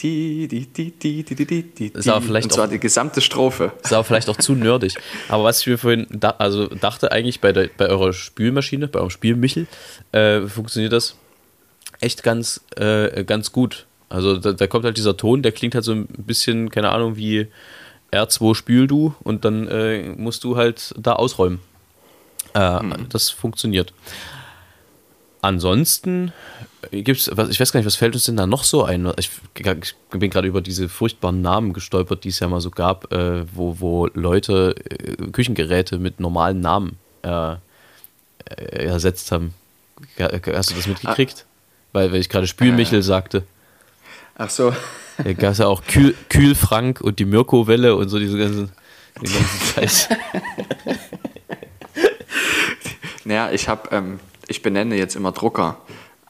Ist 1.94 2.08
aber 2.08 2.22
vielleicht 2.22 2.46
Und 2.46 2.54
zwar 2.54 2.66
auch, 2.66 2.70
die 2.70 2.80
gesamte 2.80 3.22
Strophe. 3.22 3.74
Ist 3.84 3.94
aber 3.94 4.04
vielleicht 4.04 4.30
auch 4.30 4.38
zu 4.38 4.56
nerdig. 4.56 4.96
Aber 5.28 5.44
was 5.44 5.62
ich 5.62 5.68
mir 5.68 5.78
vorhin 5.78 6.08
da, 6.10 6.32
also 6.40 6.68
dachte, 6.68 7.12
eigentlich 7.12 7.42
bei, 7.42 7.52
der, 7.52 7.70
bei 7.78 7.88
eurer 7.88 8.14
Spülmaschine, 8.14 8.88
bei 8.88 9.00
eurem 9.00 9.10
Spielmichel, 9.12 9.68
äh, 10.14 10.42
funktioniert 10.42 10.94
das 10.94 11.16
echt 12.00 12.24
ganz, 12.24 12.62
äh, 12.78 13.26
ganz 13.26 13.52
gut. 13.52 13.86
Also 14.10 14.38
da, 14.38 14.54
da 14.54 14.68
kommt 14.68 14.86
halt 14.86 14.98
dieser 14.98 15.18
Ton, 15.18 15.42
der 15.42 15.52
klingt 15.52 15.76
halt 15.76 15.84
so 15.84 15.92
ein 15.92 16.08
bisschen, 16.08 16.70
keine 16.70 16.90
Ahnung, 16.92 17.18
wie 17.18 17.48
R2 18.12 18.56
spül 18.56 18.88
du 18.88 19.16
und 19.24 19.44
dann 19.46 19.68
äh, 19.68 20.10
musst 20.16 20.44
du 20.44 20.56
halt 20.56 20.94
da 20.98 21.14
ausräumen. 21.14 21.60
Äh, 22.54 22.80
Das 23.10 23.30
funktioniert. 23.30 23.94
Ansonsten 25.42 26.32
gibt's, 26.92 27.30
was, 27.34 27.50
ich 27.50 27.60
weiß 27.60 27.72
gar 27.72 27.80
nicht, 27.80 27.86
was 27.86 27.96
fällt 27.96 28.16
uns 28.16 28.26
denn 28.26 28.38
da 28.38 28.48
noch 28.48 28.64
so 28.64 28.84
ein? 28.84 29.12
Ich, 29.18 29.30
ich 29.56 29.96
bin 30.10 30.30
gerade 30.30 30.48
über 30.48 30.62
diese 30.62 30.90
furchtbaren 30.90 31.42
Namen 31.42 31.74
gestolpert, 31.74 32.24
die 32.24 32.30
es 32.30 32.40
ja 32.40 32.48
mal 32.48 32.62
so 32.62 32.72
gab, 32.72 33.12
äh, 33.14 33.46
wo, 33.54 33.80
wo 33.80 34.08
Leute 34.14 34.76
äh, 34.90 35.32
Küchengeräte 35.32 36.00
mit 36.00 36.20
normalen 36.20 36.60
Namen 36.62 36.98
äh, 37.24 37.54
äh, 37.54 37.56
ersetzt 38.86 39.32
haben. 39.32 39.54
Hast 40.20 40.72
du 40.72 40.76
das 40.76 40.88
mitgekriegt? 40.88 41.46
Weil, 41.94 42.12
weil 42.12 42.20
ich 42.20 42.30
gerade 42.30 42.48
Spülmichel 42.48 43.04
sagte. 43.04 43.44
Ach 44.38 44.50
so. 44.50 44.74
Da 45.18 45.34
gab 45.34 45.52
es 45.52 45.58
ja 45.58 45.68
auch 45.68 45.84
Kühl, 45.84 46.16
Kühlfrank 46.30 47.02
und 47.02 47.20
die 47.20 47.26
Mirko-Welle 47.26 47.96
und 47.96 48.10
so 48.10 48.20
diese 48.20 48.38
ganzen, 48.38 48.72
den 49.22 49.34
ganzen 49.34 49.74
Scheiß. 49.74 50.10
Naja, 53.28 53.52
ich 53.52 53.68
habe, 53.68 53.90
ähm, 53.92 54.22
ich 54.48 54.62
benenne 54.62 54.96
jetzt 54.96 55.18
immer 55.18 55.34
Drucker 55.34 55.82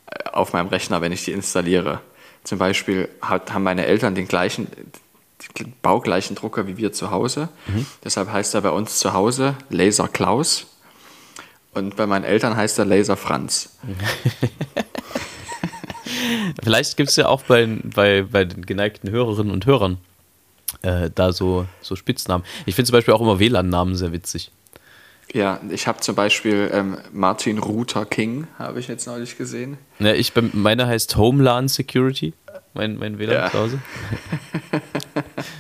äh, 0.10 0.30
auf 0.30 0.54
meinem 0.54 0.70
Rechner, 0.70 1.00
wenn 1.00 1.12
ich 1.12 1.24
die 1.24 1.32
installiere. 1.32 2.02
Zum 2.44 2.58
Beispiel 2.58 3.08
hat, 3.22 3.54
haben 3.54 3.62
meine 3.62 3.86
Eltern 3.86 4.16
den 4.16 4.28
gleichen, 4.28 4.68
den 5.60 5.74
baugleichen 5.84 6.36
Drucker 6.36 6.66
wie 6.66 6.78
wir 6.78 6.94
zu 6.94 7.12
Hause. 7.12 7.50
Deshalb 8.04 8.32
heißt 8.32 8.56
er 8.56 8.62
bei 8.62 8.72
uns 8.72 8.98
zu 8.98 9.14
Hause 9.14 9.56
Laser 9.70 10.08
Klaus. 10.08 10.66
Und 11.74 11.98
bei 11.98 12.08
meinen 12.08 12.24
Eltern 12.24 12.56
heißt 12.56 12.80
er 12.80 12.86
Laser 12.86 13.18
Franz. 13.18 13.78
Vielleicht 16.64 16.98
gibt 16.98 17.10
es 17.10 17.16
ja 17.16 17.28
auch 17.28 17.44
bei, 17.44 17.68
bei, 17.84 18.24
bei 18.24 18.46
den 18.46 18.66
geneigten 18.66 19.10
Hörerinnen 19.10 19.52
und 19.52 19.66
Hörern 19.66 19.98
äh, 20.82 21.10
da 21.14 21.32
so, 21.34 21.66
so 21.82 21.96
Spitznamen. 21.96 22.46
Ich 22.66 22.76
finde 22.76 22.88
zum 22.88 22.94
Beispiel 22.94 23.14
auch 23.14 23.22
immer 23.22 23.40
WLAN-Namen 23.40 23.96
sehr 23.96 24.12
witzig. 24.12 24.52
Ja, 25.34 25.60
ich 25.70 25.88
habe 25.88 26.00
zum 26.00 26.16
Beispiel 26.16 26.70
ähm, 26.74 26.98
Martin 27.12 27.58
Ruther 27.58 28.06
King, 28.06 28.48
habe 28.58 28.80
ich 28.80 28.88
jetzt 28.88 29.08
neulich 29.08 29.38
gesehen. 29.38 29.78
Ja, 30.00 30.14
ich, 30.14 30.32
meiner 30.54 30.88
heißt 30.88 31.18
Homeland 31.18 31.70
Security, 31.70 32.34
mein, 32.74 32.98
mein 32.98 33.20
WLAN 33.20 33.34
Ja. 33.36 33.52
zu 33.52 33.60
Hause. 33.60 33.80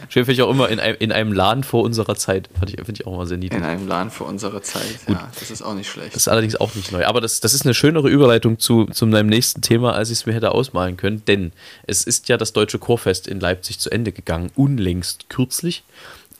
Schön 0.09 0.25
finde 0.25 0.33
ich 0.33 0.41
auch 0.41 0.49
immer 0.49 0.69
in 0.69 0.79
einem, 0.79 0.95
in 0.99 1.11
einem 1.11 1.33
Laden 1.33 1.63
vor 1.63 1.83
unserer 1.83 2.15
Zeit. 2.15 2.49
Fand 2.57 2.69
ich, 2.69 2.75
Finde 2.77 2.93
ich 2.93 3.07
auch 3.07 3.13
immer 3.13 3.25
sehr 3.25 3.37
niedlich. 3.37 3.59
In 3.59 3.65
einem 3.65 3.87
Laden 3.87 4.11
für 4.11 4.23
unsere 4.23 4.61
Zeit. 4.61 4.99
Ja, 5.07 5.29
das 5.39 5.51
ist 5.51 5.61
auch 5.61 5.73
nicht 5.73 5.89
schlecht. 5.89 6.15
Das 6.15 6.23
ist 6.23 6.27
allerdings 6.27 6.55
auch 6.55 6.73
nicht 6.75 6.91
neu. 6.91 7.05
Aber 7.05 7.21
das, 7.21 7.39
das 7.39 7.53
ist 7.53 7.65
eine 7.65 7.73
schönere 7.73 8.09
Überleitung 8.09 8.59
zu, 8.59 8.85
zu 8.85 9.05
meinem 9.05 9.27
nächsten 9.27 9.61
Thema, 9.61 9.93
als 9.93 10.09
ich 10.09 10.19
es 10.19 10.25
mir 10.25 10.33
hätte 10.33 10.51
ausmalen 10.51 10.97
können. 10.97 11.23
Denn 11.25 11.51
es 11.85 12.03
ist 12.03 12.29
ja 12.29 12.37
das 12.37 12.53
Deutsche 12.53 12.79
Chorfest 12.79 13.27
in 13.27 13.39
Leipzig 13.39 13.79
zu 13.79 13.89
Ende 13.89 14.11
gegangen, 14.11 14.51
unlängst 14.55 15.29
kürzlich. 15.29 15.83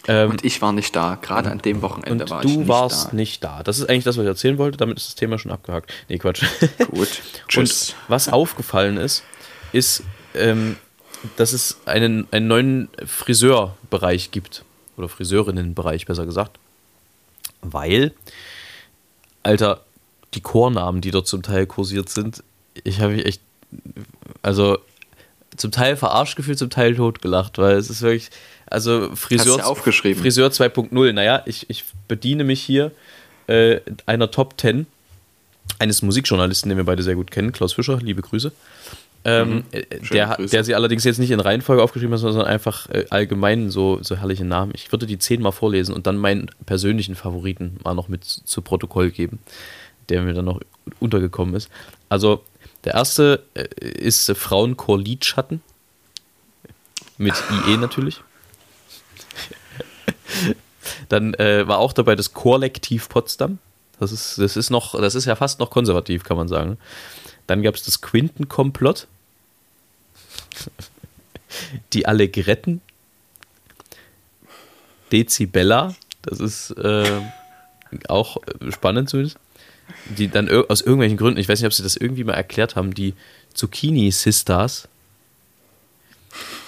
Ähm, 0.07 0.29
Und 0.31 0.45
ich 0.45 0.61
war 0.61 0.71
nicht 0.71 0.95
da. 0.95 1.15
Gerade 1.21 1.51
an 1.51 1.59
dem 1.59 1.81
Wochenende 1.81 2.23
und 2.23 2.29
war 2.29 2.43
ich 2.45 2.51
du 2.51 2.59
nicht 2.59 2.67
warst 2.69 3.09
da. 3.11 3.15
nicht 3.15 3.43
da. 3.43 3.63
Das 3.63 3.77
ist 3.79 3.89
eigentlich 3.89 4.05
das, 4.05 4.15
was 4.17 4.23
ich 4.23 4.29
erzählen 4.29 4.57
wollte. 4.57 4.77
Damit 4.77 4.97
ist 4.97 5.07
das 5.07 5.15
Thema 5.15 5.37
schon 5.37 5.51
abgehakt. 5.51 5.91
Nee, 6.07 6.17
Quatsch. 6.17 6.43
Gut. 6.91 7.09
Tschüss. 7.49 7.89
Und 7.89 7.95
was 8.07 8.29
aufgefallen 8.29 8.97
ist, 8.97 9.23
ist, 9.73 10.03
ähm, 10.33 10.77
dass 11.37 11.53
es 11.53 11.77
einen, 11.85 12.27
einen 12.31 12.47
neuen 12.47 12.89
Friseurbereich 13.05 14.31
gibt. 14.31 14.63
Oder 14.97 15.09
Friseurinnenbereich, 15.09 16.05
besser 16.05 16.25
gesagt. 16.25 16.57
Weil, 17.61 18.13
Alter, 19.43 19.81
die 20.33 20.41
Chornamen, 20.41 21.01
die 21.01 21.11
dort 21.11 21.27
zum 21.27 21.43
Teil 21.43 21.65
kursiert 21.65 22.09
sind, 22.09 22.43
ich 22.83 22.99
habe 22.99 23.13
mich 23.13 23.25
echt, 23.25 23.41
also 24.41 24.77
zum 25.55 25.71
Teil 25.71 25.97
verarscht 25.97 26.35
gefühlt, 26.35 26.59
zum 26.59 26.69
Teil 26.69 26.95
totgelacht, 26.95 27.57
weil 27.57 27.75
es 27.77 27.89
ist 27.89 28.01
wirklich, 28.01 28.29
also 28.67 29.15
Friseur? 29.15 29.57
Friseur 30.21 30.49
2.0, 30.49 31.13
naja, 31.13 31.41
ich, 31.45 31.69
ich 31.69 31.83
bediene 32.07 32.43
mich 32.43 32.61
hier 32.61 32.91
äh, 33.47 33.79
einer 34.05 34.29
Top 34.29 34.59
10 34.59 34.85
eines 35.79 36.01
Musikjournalisten, 36.01 36.69
den 36.69 36.77
wir 36.77 36.85
beide 36.85 37.03
sehr 37.03 37.15
gut 37.15 37.31
kennen, 37.31 37.51
Klaus 37.51 37.73
Fischer, 37.73 37.97
liebe 37.97 38.21
Grüße. 38.21 38.51
Ähm, 39.29 39.65
äh, 39.71 39.81
Schöne 40.01 40.37
der, 40.37 40.47
der 40.47 40.63
sie 40.63 40.73
allerdings 40.73 41.03
jetzt 41.03 41.17
nicht 41.17 41.31
in 41.31 41.41
Reihenfolge 41.41 41.83
aufgeschrieben 41.83 42.13
hat, 42.13 42.21
sondern 42.21 42.47
einfach 42.47 42.89
äh, 42.89 43.07
allgemein 43.09 43.69
so, 43.69 43.99
so 44.01 44.15
herrliche 44.15 44.45
Namen. 44.45 44.71
Ich 44.73 44.89
würde 44.93 45.05
die 45.05 45.19
zehnmal 45.19 45.51
vorlesen 45.51 45.93
und 45.93 46.07
dann 46.07 46.15
meinen 46.15 46.49
persönlichen 46.65 47.15
Favoriten 47.15 47.77
mal 47.83 47.93
noch 47.93 48.07
mit 48.07 48.23
zu 48.23 48.61
Protokoll 48.61 49.11
geben, 49.11 49.39
der 50.07 50.21
mir 50.21 50.33
dann 50.33 50.45
noch 50.45 50.61
untergekommen 51.01 51.55
ist. 51.55 51.69
Also, 52.07 52.41
der 52.85 52.93
erste 52.93 53.43
äh, 53.53 53.65
ist 53.85 54.29
äh, 54.29 54.35
Frauenchor 54.35 54.97
Lidschatten. 54.97 55.61
Mit 57.17 57.33
IE 57.67 57.75
natürlich. 57.75 58.21
Dann 61.09 61.33
äh, 61.33 61.67
war 61.67 61.79
auch 61.79 61.91
dabei 61.91 62.15
das 62.15 62.33
Chorlektiv 62.33 63.09
Potsdam. 63.09 63.57
Das 63.99 64.13
ist, 64.13 64.37
das 64.37 64.55
ist 64.55 64.69
noch, 64.69 64.97
das 64.97 65.15
ist 65.15 65.25
ja 65.25 65.35
fast 65.35 65.59
noch 65.59 65.69
konservativ, 65.69 66.23
kann 66.23 66.37
man 66.37 66.47
sagen. 66.47 66.77
Dann 67.45 67.61
gab 67.61 67.75
es 67.75 67.83
das 67.83 68.01
Quintenkomplott. 68.01 69.07
Die 71.93 72.05
Allegretten. 72.05 72.81
Dezibella. 75.11 75.95
Das 76.21 76.39
ist 76.39 76.71
äh, 76.71 77.21
auch 78.07 78.37
spannend 78.69 79.09
zumindest. 79.09 79.37
Die 80.17 80.27
dann 80.27 80.49
aus 80.49 80.81
irgendwelchen 80.81 81.17
Gründen, 81.17 81.39
ich 81.39 81.47
weiß 81.47 81.59
nicht, 81.59 81.67
ob 81.67 81.73
sie 81.73 81.83
das 81.83 81.95
irgendwie 81.95 82.25
mal 82.25 82.33
erklärt 82.33 82.75
haben, 82.75 82.93
die 82.93 83.13
Zucchini 83.53 84.11
Sisters. 84.11 84.89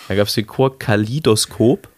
Da 0.07 0.15
gab 0.15 0.27
es 0.27 0.33
den 0.33 0.47
Chor 0.47 0.79
Kaleidoskop. 0.79 1.89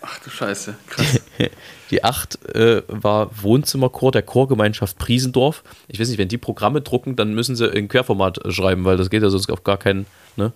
Ach 0.00 0.18
du 0.20 0.30
Scheiße. 0.30 0.76
Krass. 0.88 1.20
Die 1.90 2.02
8 2.02 2.54
äh, 2.54 2.82
war 2.88 3.30
Wohnzimmerchor 3.42 4.12
der 4.12 4.22
Chorgemeinschaft 4.22 4.98
Priesendorf. 4.98 5.62
Ich 5.88 6.00
weiß 6.00 6.08
nicht, 6.08 6.18
wenn 6.18 6.28
die 6.28 6.38
Programme 6.38 6.80
drucken, 6.80 7.16
dann 7.16 7.34
müssen 7.34 7.54
sie 7.56 7.66
in 7.66 7.88
Querformat 7.88 8.40
schreiben, 8.52 8.84
weil 8.84 8.96
das 8.96 9.10
geht 9.10 9.22
ja 9.22 9.30
sonst 9.30 9.50
auf 9.50 9.64
gar 9.64 9.76
keinen, 9.76 10.06
ne? 10.36 10.52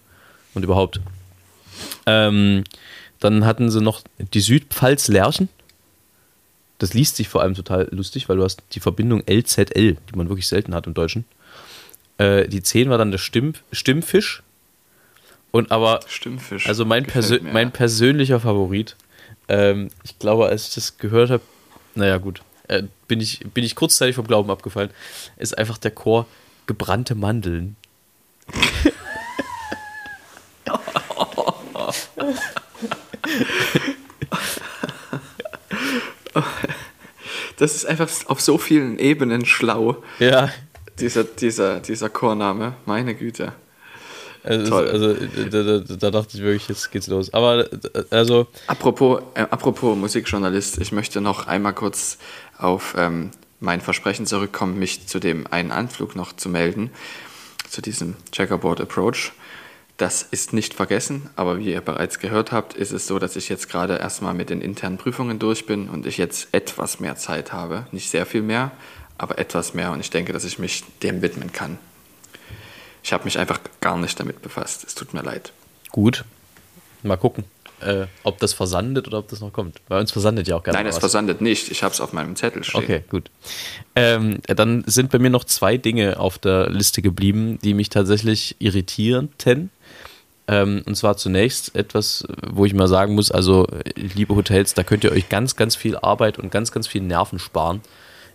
Und 0.54 0.64
überhaupt. 0.64 1.00
Ähm, 2.06 2.64
dann 3.20 3.44
hatten 3.44 3.70
sie 3.70 3.80
noch 3.80 4.02
die 4.18 4.40
Südpfalz 4.40 5.08
Lerchen. 5.08 5.48
Das 6.78 6.94
liest 6.94 7.16
sich 7.16 7.28
vor 7.28 7.42
allem 7.42 7.54
total 7.54 7.88
lustig, 7.92 8.28
weil 8.28 8.38
du 8.38 8.42
hast 8.42 8.62
die 8.72 8.80
Verbindung 8.80 9.22
LZL, 9.28 9.96
die 9.96 10.16
man 10.16 10.28
wirklich 10.28 10.48
selten 10.48 10.74
hat 10.74 10.86
im 10.86 10.94
Deutschen. 10.94 11.24
Äh, 12.18 12.48
die 12.48 12.62
10 12.62 12.90
war 12.90 12.98
dann 12.98 13.10
der 13.10 13.18
Stimm 13.18 13.52
Stimmfisch. 13.70 14.42
Und 15.52 15.72
aber 15.72 16.00
Stimmfisch. 16.06 16.66
also 16.66 16.84
mein, 16.84 17.04
Persö 17.04 17.40
mir. 17.40 17.52
mein 17.52 17.72
persönlicher 17.72 18.40
Favorit, 18.40 18.96
ähm, 19.50 19.88
ich 20.04 20.18
glaube, 20.18 20.46
als 20.46 20.68
ich 20.68 20.74
das 20.74 20.96
gehört 20.96 21.30
habe, 21.30 21.42
naja 21.96 22.18
gut, 22.18 22.40
äh, 22.68 22.84
bin, 23.08 23.20
ich, 23.20 23.40
bin 23.52 23.64
ich 23.64 23.74
kurzzeitig 23.74 24.14
vom 24.14 24.26
Glauben 24.26 24.48
abgefallen, 24.48 24.90
ist 25.36 25.58
einfach 25.58 25.76
der 25.76 25.90
Chor 25.90 26.26
gebrannte 26.66 27.16
Mandeln. 27.16 27.76
Das 37.56 37.74
ist 37.74 37.84
einfach 37.84 38.08
auf 38.26 38.40
so 38.40 38.56
vielen 38.56 38.98
Ebenen 38.98 39.44
schlau, 39.44 40.02
Ja, 40.18 40.50
dieser, 41.00 41.24
dieser, 41.24 41.80
dieser 41.80 42.08
Chorname. 42.08 42.74
Meine 42.86 43.14
Güte. 43.14 43.52
Also, 44.42 44.70
Toll. 44.70 44.88
also 44.88 45.14
da, 45.50 45.62
da, 45.62 45.96
da 45.96 46.10
dachte 46.10 46.36
ich 46.36 46.42
wirklich, 46.42 46.68
jetzt 46.68 46.90
geht's 46.90 47.08
los. 47.08 47.32
Aber 47.34 47.68
also, 48.10 48.46
Apropos, 48.66 49.22
äh, 49.34 49.42
apropos 49.42 49.96
Musikjournalist, 49.96 50.78
ich 50.78 50.92
möchte 50.92 51.20
noch 51.20 51.46
einmal 51.46 51.74
kurz 51.74 52.18
auf 52.58 52.94
ähm, 52.96 53.30
mein 53.60 53.80
Versprechen 53.80 54.26
zurückkommen, 54.26 54.78
mich 54.78 55.06
zu 55.06 55.18
dem 55.18 55.46
einen 55.46 55.70
Anflug 55.70 56.16
noch 56.16 56.34
zu 56.34 56.48
melden, 56.48 56.90
zu 57.68 57.82
diesem 57.82 58.16
Checkerboard 58.32 58.80
Approach. 58.80 59.32
Das 59.98 60.22
ist 60.22 60.54
nicht 60.54 60.72
vergessen, 60.72 61.28
aber 61.36 61.58
wie 61.58 61.72
ihr 61.72 61.82
bereits 61.82 62.18
gehört 62.18 62.52
habt, 62.52 62.72
ist 62.72 62.90
es 62.90 63.06
so, 63.06 63.18
dass 63.18 63.36
ich 63.36 63.50
jetzt 63.50 63.68
gerade 63.68 63.98
erstmal 63.98 64.32
mit 64.32 64.48
den 64.48 64.62
internen 64.62 64.96
Prüfungen 64.96 65.38
durch 65.38 65.66
bin 65.66 65.90
und 65.90 66.06
ich 66.06 66.16
jetzt 66.16 66.48
etwas 66.52 67.00
mehr 67.00 67.16
Zeit 67.16 67.52
habe. 67.52 67.86
Nicht 67.92 68.08
sehr 68.08 68.24
viel 68.24 68.40
mehr, 68.40 68.70
aber 69.18 69.38
etwas 69.38 69.74
mehr 69.74 69.92
und 69.92 70.00
ich 70.00 70.08
denke, 70.08 70.32
dass 70.32 70.44
ich 70.44 70.58
mich 70.58 70.84
dem 71.02 71.20
widmen 71.20 71.52
kann. 71.52 71.78
Ich 73.02 73.12
habe 73.12 73.24
mich 73.24 73.38
einfach 73.38 73.60
gar 73.80 73.96
nicht 73.96 74.18
damit 74.20 74.42
befasst. 74.42 74.84
Es 74.86 74.94
tut 74.94 75.14
mir 75.14 75.22
leid. 75.22 75.52
gut. 75.90 76.24
Mal 77.02 77.16
gucken, 77.16 77.44
äh, 77.80 78.06
ob 78.24 78.38
das 78.40 78.52
versandet 78.52 79.06
oder 79.08 79.20
ob 79.20 79.28
das 79.28 79.40
noch 79.40 79.54
kommt. 79.54 79.80
Bei 79.88 79.98
uns 79.98 80.12
versandet 80.12 80.46
ja 80.48 80.56
auch 80.56 80.62
gerne 80.62 80.76
Nein, 80.76 80.84
mal 80.84 80.90
es 80.90 80.96
was. 80.96 81.00
versandet 81.00 81.40
nicht. 81.40 81.70
Ich 81.70 81.82
habe 81.82 81.94
es 81.94 82.00
auf 82.02 82.12
meinem 82.12 82.36
Zettel 82.36 82.62
stehen. 82.62 82.82
Okay, 82.82 83.04
gut. 83.08 83.30
Ähm, 83.96 84.40
dann 84.46 84.84
sind 84.86 85.10
bei 85.10 85.18
mir 85.18 85.30
noch 85.30 85.44
zwei 85.44 85.78
Dinge 85.78 86.20
auf 86.20 86.38
der 86.38 86.68
Liste 86.68 87.00
geblieben, 87.00 87.58
die 87.64 87.72
mich 87.72 87.88
tatsächlich 87.88 88.56
irritierten. 88.58 89.70
Ähm, 90.46 90.82
und 90.84 90.94
zwar 90.94 91.16
zunächst 91.16 91.74
etwas, 91.74 92.26
wo 92.46 92.66
ich 92.66 92.74
mal 92.74 92.86
sagen 92.88 93.14
muss, 93.14 93.30
also 93.30 93.66
liebe 93.94 94.34
Hotels, 94.36 94.74
da 94.74 94.82
könnt 94.82 95.04
ihr 95.04 95.12
euch 95.12 95.30
ganz, 95.30 95.56
ganz 95.56 95.74
viel 95.74 95.96
Arbeit 95.96 96.38
und 96.38 96.50
ganz, 96.50 96.72
ganz 96.72 96.86
viel 96.86 97.00
Nerven 97.00 97.38
sparen. 97.38 97.80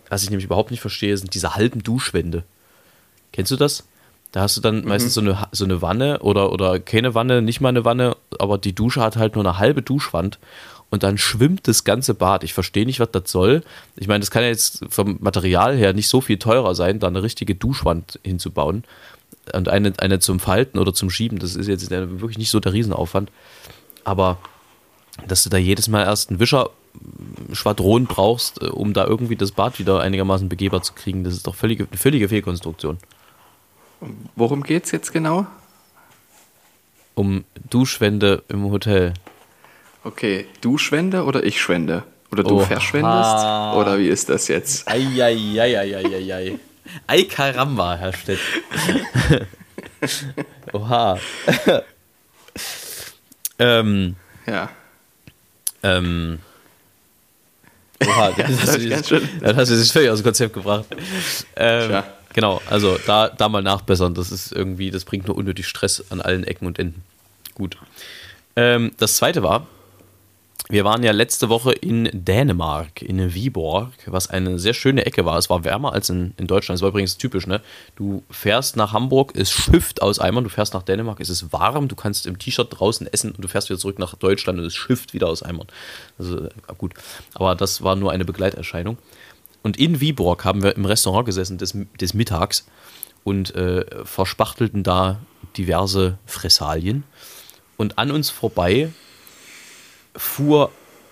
Was 0.08 0.24
ich 0.24 0.30
nämlich 0.30 0.46
überhaupt 0.46 0.72
nicht 0.72 0.80
verstehe, 0.80 1.16
sind 1.16 1.34
diese 1.34 1.54
halben 1.54 1.84
Duschwände. 1.84 2.42
Kennst 3.32 3.52
du 3.52 3.56
das? 3.56 3.84
Da 4.36 4.42
hast 4.42 4.54
du 4.54 4.60
dann 4.60 4.84
meistens 4.84 5.14
so 5.14 5.22
eine, 5.22 5.48
so 5.52 5.64
eine 5.64 5.80
Wanne 5.80 6.18
oder, 6.18 6.52
oder 6.52 6.78
keine 6.78 7.14
Wanne, 7.14 7.40
nicht 7.40 7.62
mal 7.62 7.70
eine 7.70 7.86
Wanne, 7.86 8.18
aber 8.38 8.58
die 8.58 8.74
Dusche 8.74 9.00
hat 9.00 9.16
halt 9.16 9.34
nur 9.34 9.42
eine 9.42 9.58
halbe 9.58 9.80
Duschwand 9.80 10.38
und 10.90 11.04
dann 11.04 11.16
schwimmt 11.16 11.66
das 11.66 11.84
ganze 11.84 12.12
Bad. 12.12 12.44
Ich 12.44 12.52
verstehe 12.52 12.84
nicht, 12.84 13.00
was 13.00 13.10
das 13.12 13.32
soll. 13.32 13.62
Ich 13.96 14.08
meine, 14.08 14.20
das 14.20 14.30
kann 14.30 14.42
ja 14.42 14.50
jetzt 14.50 14.84
vom 14.90 15.16
Material 15.20 15.74
her 15.78 15.94
nicht 15.94 16.08
so 16.08 16.20
viel 16.20 16.36
teurer 16.38 16.74
sein, 16.74 16.98
da 16.98 17.06
eine 17.06 17.22
richtige 17.22 17.54
Duschwand 17.54 18.20
hinzubauen 18.24 18.84
und 19.54 19.70
eine, 19.70 19.94
eine 19.96 20.18
zum 20.18 20.38
Falten 20.38 20.78
oder 20.78 20.92
zum 20.92 21.08
Schieben. 21.08 21.38
Das 21.38 21.56
ist 21.56 21.66
jetzt 21.66 21.90
wirklich 21.90 22.36
nicht 22.36 22.50
so 22.50 22.60
der 22.60 22.74
Riesenaufwand. 22.74 23.30
Aber 24.04 24.36
dass 25.26 25.44
du 25.44 25.48
da 25.48 25.56
jedes 25.56 25.88
Mal 25.88 26.04
erst 26.04 26.28
einen 26.28 26.40
Wischer-Schwadron 26.40 28.04
brauchst, 28.04 28.60
äh, 28.60 28.66
um 28.66 28.92
da 28.92 29.06
irgendwie 29.06 29.36
das 29.36 29.52
Bad 29.52 29.78
wieder 29.78 30.00
einigermaßen 30.00 30.50
begehbar 30.50 30.82
zu 30.82 30.92
kriegen, 30.92 31.24
das 31.24 31.32
ist 31.32 31.46
doch 31.46 31.54
völlige, 31.54 31.86
eine 31.90 31.96
völlige 31.96 32.28
Fehlkonstruktion. 32.28 32.98
Worum 34.34 34.62
geht's 34.62 34.90
jetzt 34.92 35.12
genau? 35.12 35.46
Um 37.14 37.44
Duschwände 37.70 38.42
im 38.48 38.64
Hotel. 38.70 39.14
Okay, 40.04 40.46
du 40.60 40.78
schwende 40.78 41.24
oder 41.24 41.42
ich 41.44 41.60
schwende? 41.60 42.04
Oder 42.30 42.42
du 42.44 42.56
Oha. 42.58 42.66
verschwendest? 42.66 43.76
Oder 43.76 43.98
wie 43.98 44.08
ist 44.08 44.28
das 44.28 44.48
jetzt? 44.48 44.86
Eieieiei. 44.88 46.58
Ei 47.06 47.22
Karamba, 47.24 47.96
Herr 47.96 48.12
Stett. 48.12 48.38
Oha. 50.72 51.18
ähm, 53.58 54.16
Ja. 54.46 54.70
ähm. 55.82 56.38
Oha, 58.06 58.30
das 58.36 58.50
das 58.50 58.68
hast, 58.68 59.10
du 59.10 59.20
schön- 59.20 59.28
das 59.40 59.56
hast 59.56 59.68
du 59.70 59.74
jetzt 59.74 59.92
völlig 59.92 60.10
aus 60.10 60.18
dem 60.20 60.24
Konzept 60.24 60.54
gebracht. 60.54 60.84
Ähm, 61.56 61.88
Tja. 61.88 62.04
Genau, 62.36 62.62
also 62.70 62.96
da, 63.06 63.28
da 63.28 63.48
mal 63.48 63.62
nachbessern. 63.62 64.14
Das 64.14 64.30
ist 64.30 64.52
irgendwie, 64.52 64.92
das 64.92 65.04
bringt 65.04 65.26
nur 65.26 65.36
unnötig 65.36 65.66
Stress 65.66 66.04
an 66.10 66.20
allen 66.20 66.44
Ecken 66.44 66.66
und 66.66 66.78
Enden. 66.78 67.02
Gut. 67.54 67.76
Ähm, 68.54 68.92
das 68.98 69.16
zweite 69.16 69.42
war, 69.42 69.66
wir 70.68 70.84
waren 70.84 71.04
ja 71.04 71.12
letzte 71.12 71.48
Woche 71.48 71.72
in 71.72 72.10
Dänemark, 72.12 73.00
in 73.00 73.34
Viborg, 73.34 73.92
was 74.06 74.28
eine 74.28 74.58
sehr 74.58 74.74
schöne 74.74 75.06
Ecke 75.06 75.24
war. 75.24 75.38
Es 75.38 75.48
war 75.48 75.62
wärmer 75.62 75.92
als 75.92 76.10
in, 76.10 76.34
in 76.38 76.48
Deutschland. 76.48 76.76
Das 76.76 76.82
war 76.82 76.88
übrigens 76.88 77.16
typisch, 77.16 77.46
ne? 77.46 77.60
Du 77.94 78.24
fährst 78.30 78.76
nach 78.76 78.92
Hamburg, 78.92 79.32
es 79.36 79.50
schifft 79.50 80.02
aus 80.02 80.18
Eimern, 80.18 80.42
du 80.44 80.50
fährst 80.50 80.74
nach 80.74 80.82
Dänemark, 80.82 81.20
es 81.20 81.30
ist 81.30 81.52
warm, 81.52 81.86
du 81.86 81.94
kannst 81.94 82.26
im 82.26 82.38
T-Shirt 82.38 82.68
draußen 82.70 83.06
essen 83.12 83.30
und 83.30 83.42
du 83.42 83.48
fährst 83.48 83.70
wieder 83.70 83.78
zurück 83.78 84.00
nach 84.00 84.16
Deutschland 84.16 84.58
und 84.58 84.64
es 84.64 84.74
schifft 84.74 85.14
wieder 85.14 85.28
aus 85.28 85.42
Eimern. 85.42 85.68
Also 86.18 86.46
äh, 86.46 86.50
gut. 86.76 86.94
Aber 87.34 87.54
das 87.54 87.82
war 87.82 87.94
nur 87.94 88.10
eine 88.10 88.24
Begleiterscheinung. 88.24 88.98
Und 89.66 89.78
in 89.78 90.00
Viborg 90.00 90.44
haben 90.44 90.62
wir 90.62 90.76
im 90.76 90.84
Restaurant 90.84 91.26
gesessen 91.26 91.58
des, 91.58 91.76
des 92.00 92.14
Mittags 92.14 92.68
und 93.24 93.52
äh, 93.56 93.84
verspachtelten 94.04 94.84
da 94.84 95.18
diverse 95.56 96.18
Fressalien. 96.24 97.02
Und 97.76 97.98
an 97.98 98.12
uns 98.12 98.30
vorbei 98.30 98.92
fuhr, 100.14 100.70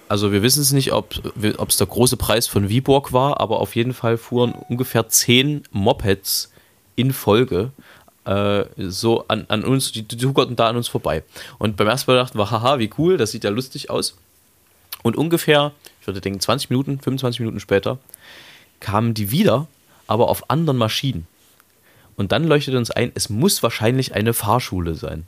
also 0.09 0.31
wir 0.31 0.45
wissen 0.45 0.63
es 0.63 0.71
nicht, 0.71 0.93
ob 0.93 1.21
es 1.69 1.79
der 1.79 1.87
große 1.89 2.17
Preis 2.17 2.47
von 2.47 2.69
Viborg 2.69 3.13
war, 3.13 3.41
aber 3.41 3.59
auf 3.59 3.75
jeden 3.75 3.93
Fall 3.93 4.17
fuhren 4.17 4.53
ungefähr 4.53 5.09
zehn 5.09 5.65
Mopeds 5.73 6.53
in 6.95 7.13
Folge 7.13 7.73
äh, 8.25 8.67
so 8.77 9.25
an, 9.27 9.47
an 9.49 9.65
uns, 9.65 9.91
die, 9.91 10.07
tuckerten 10.07 10.55
da 10.55 10.69
an 10.69 10.77
uns 10.77 10.87
vorbei. 10.87 11.25
Und 11.59 11.77
beim 11.77 11.89
ersten 11.89 12.09
Mal 12.09 12.19
dachten 12.19 12.39
wir, 12.39 12.53
haha, 12.53 12.79
wie 12.79 12.91
cool, 12.99 13.17
das 13.17 13.33
sieht 13.33 13.43
ja 13.43 13.51
lustig 13.51 13.91
aus. 13.91 14.15
Und 15.03 15.17
ungefähr, 15.17 15.73
ich 16.01 16.07
würde 16.07 16.21
denken, 16.21 16.39
20 16.39 16.71
Minuten, 16.71 17.01
25 17.01 17.41
Minuten 17.41 17.59
später, 17.59 17.99
kamen 18.85 19.15
die 19.15 19.31
wieder, 19.31 19.67
aber 20.07 20.29
auf 20.29 20.51
anderen 20.51 20.77
Maschinen. 20.77 21.27
Und 22.17 22.33
dann 22.33 22.45
leuchtete 22.45 22.77
uns 22.77 22.91
ein, 22.91 23.13
es 23.15 23.31
muss 23.31 23.63
wahrscheinlich 23.63 24.15
eine 24.15 24.35
Fahrschule 24.35 24.95
sein. 24.95 25.27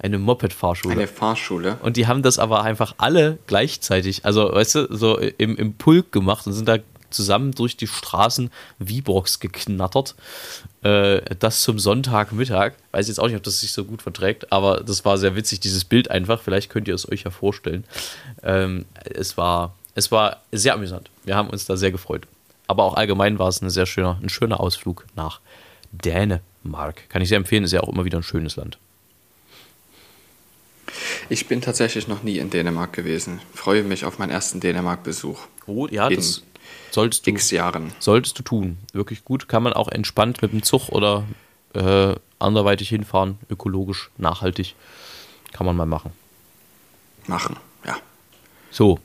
Eine 0.00 0.18
Moped-Fahrschule. 0.18 0.94
Eine 0.94 1.06
Fahrschule. 1.06 1.78
Und 1.82 1.96
die 1.96 2.08
haben 2.08 2.22
das 2.22 2.40
aber 2.40 2.62
einfach 2.62 2.96
alle 2.98 3.38
gleichzeitig, 3.46 4.24
also 4.24 4.52
weißt 4.52 4.74
du, 4.74 4.96
so 4.96 5.18
im, 5.18 5.56
im 5.56 5.74
Pulk 5.74 6.10
gemacht 6.10 6.46
und 6.48 6.52
sind 6.52 6.68
da 6.68 6.78
zusammen 7.10 7.52
durch 7.52 7.76
die 7.76 7.86
Straßen 7.86 8.50
Viborgs 8.78 9.38
geknattert. 9.38 10.16
Äh, 10.82 11.20
das 11.38 11.62
zum 11.62 11.78
Sonntagmittag. 11.78 12.72
Weiß 12.90 13.06
jetzt 13.06 13.20
auch 13.20 13.26
nicht, 13.26 13.36
ob 13.36 13.42
das 13.44 13.60
sich 13.60 13.72
so 13.72 13.84
gut 13.84 14.02
verträgt, 14.02 14.52
aber 14.52 14.80
das 14.80 15.04
war 15.04 15.16
sehr 15.16 15.36
witzig, 15.36 15.60
dieses 15.60 15.84
Bild 15.84 16.10
einfach. 16.10 16.40
Vielleicht 16.42 16.70
könnt 16.70 16.88
ihr 16.88 16.94
es 16.94 17.10
euch 17.10 17.22
ja 17.22 17.30
vorstellen. 17.30 17.84
Ähm, 18.42 18.86
es, 19.04 19.36
war, 19.36 19.76
es 19.94 20.10
war 20.10 20.40
sehr 20.50 20.74
amüsant. 20.74 21.08
Wir 21.24 21.36
haben 21.36 21.50
uns 21.50 21.66
da 21.66 21.76
sehr 21.76 21.92
gefreut. 21.92 22.26
Aber 22.70 22.84
auch 22.84 22.94
allgemein 22.94 23.40
war 23.40 23.48
es 23.48 23.60
ein 23.62 23.68
sehr 23.68 23.84
schöner, 23.84 24.20
ein 24.22 24.28
schöner 24.28 24.60
Ausflug 24.60 25.04
nach 25.16 25.40
Dänemark. 25.90 27.08
Kann 27.08 27.20
ich 27.20 27.28
sehr 27.28 27.36
empfehlen, 27.36 27.64
ist 27.64 27.72
ja 27.72 27.80
auch 27.80 27.88
immer 27.88 28.04
wieder 28.04 28.16
ein 28.18 28.22
schönes 28.22 28.54
Land. 28.54 28.78
Ich 31.28 31.48
bin 31.48 31.60
tatsächlich 31.62 32.06
noch 32.06 32.22
nie 32.22 32.38
in 32.38 32.48
Dänemark 32.48 32.92
gewesen. 32.92 33.40
Freue 33.52 33.82
mich 33.82 34.04
auf 34.04 34.20
meinen 34.20 34.30
ersten 34.30 34.60
Dänemark-Besuch. 34.60 35.40
Oh, 35.66 35.88
ja, 35.88 36.06
In 36.06 36.14
das 36.14 36.44
solltest 36.92 37.26
du, 37.26 37.30
X 37.30 37.50
Jahren. 37.50 37.92
solltest 37.98 38.38
du 38.38 38.44
tun. 38.44 38.78
Wirklich 38.92 39.24
gut. 39.24 39.48
Kann 39.48 39.64
man 39.64 39.72
auch 39.72 39.88
entspannt 39.88 40.40
mit 40.40 40.52
dem 40.52 40.62
Zug 40.62 40.90
oder 40.90 41.24
äh, 41.74 42.14
anderweitig 42.38 42.88
hinfahren. 42.88 43.38
Ökologisch, 43.50 44.10
nachhaltig. 44.16 44.76
Kann 45.52 45.66
man 45.66 45.74
mal 45.74 45.86
machen. 45.86 46.12
Machen, 47.26 47.56
ja. 47.84 47.96
So. 48.70 49.00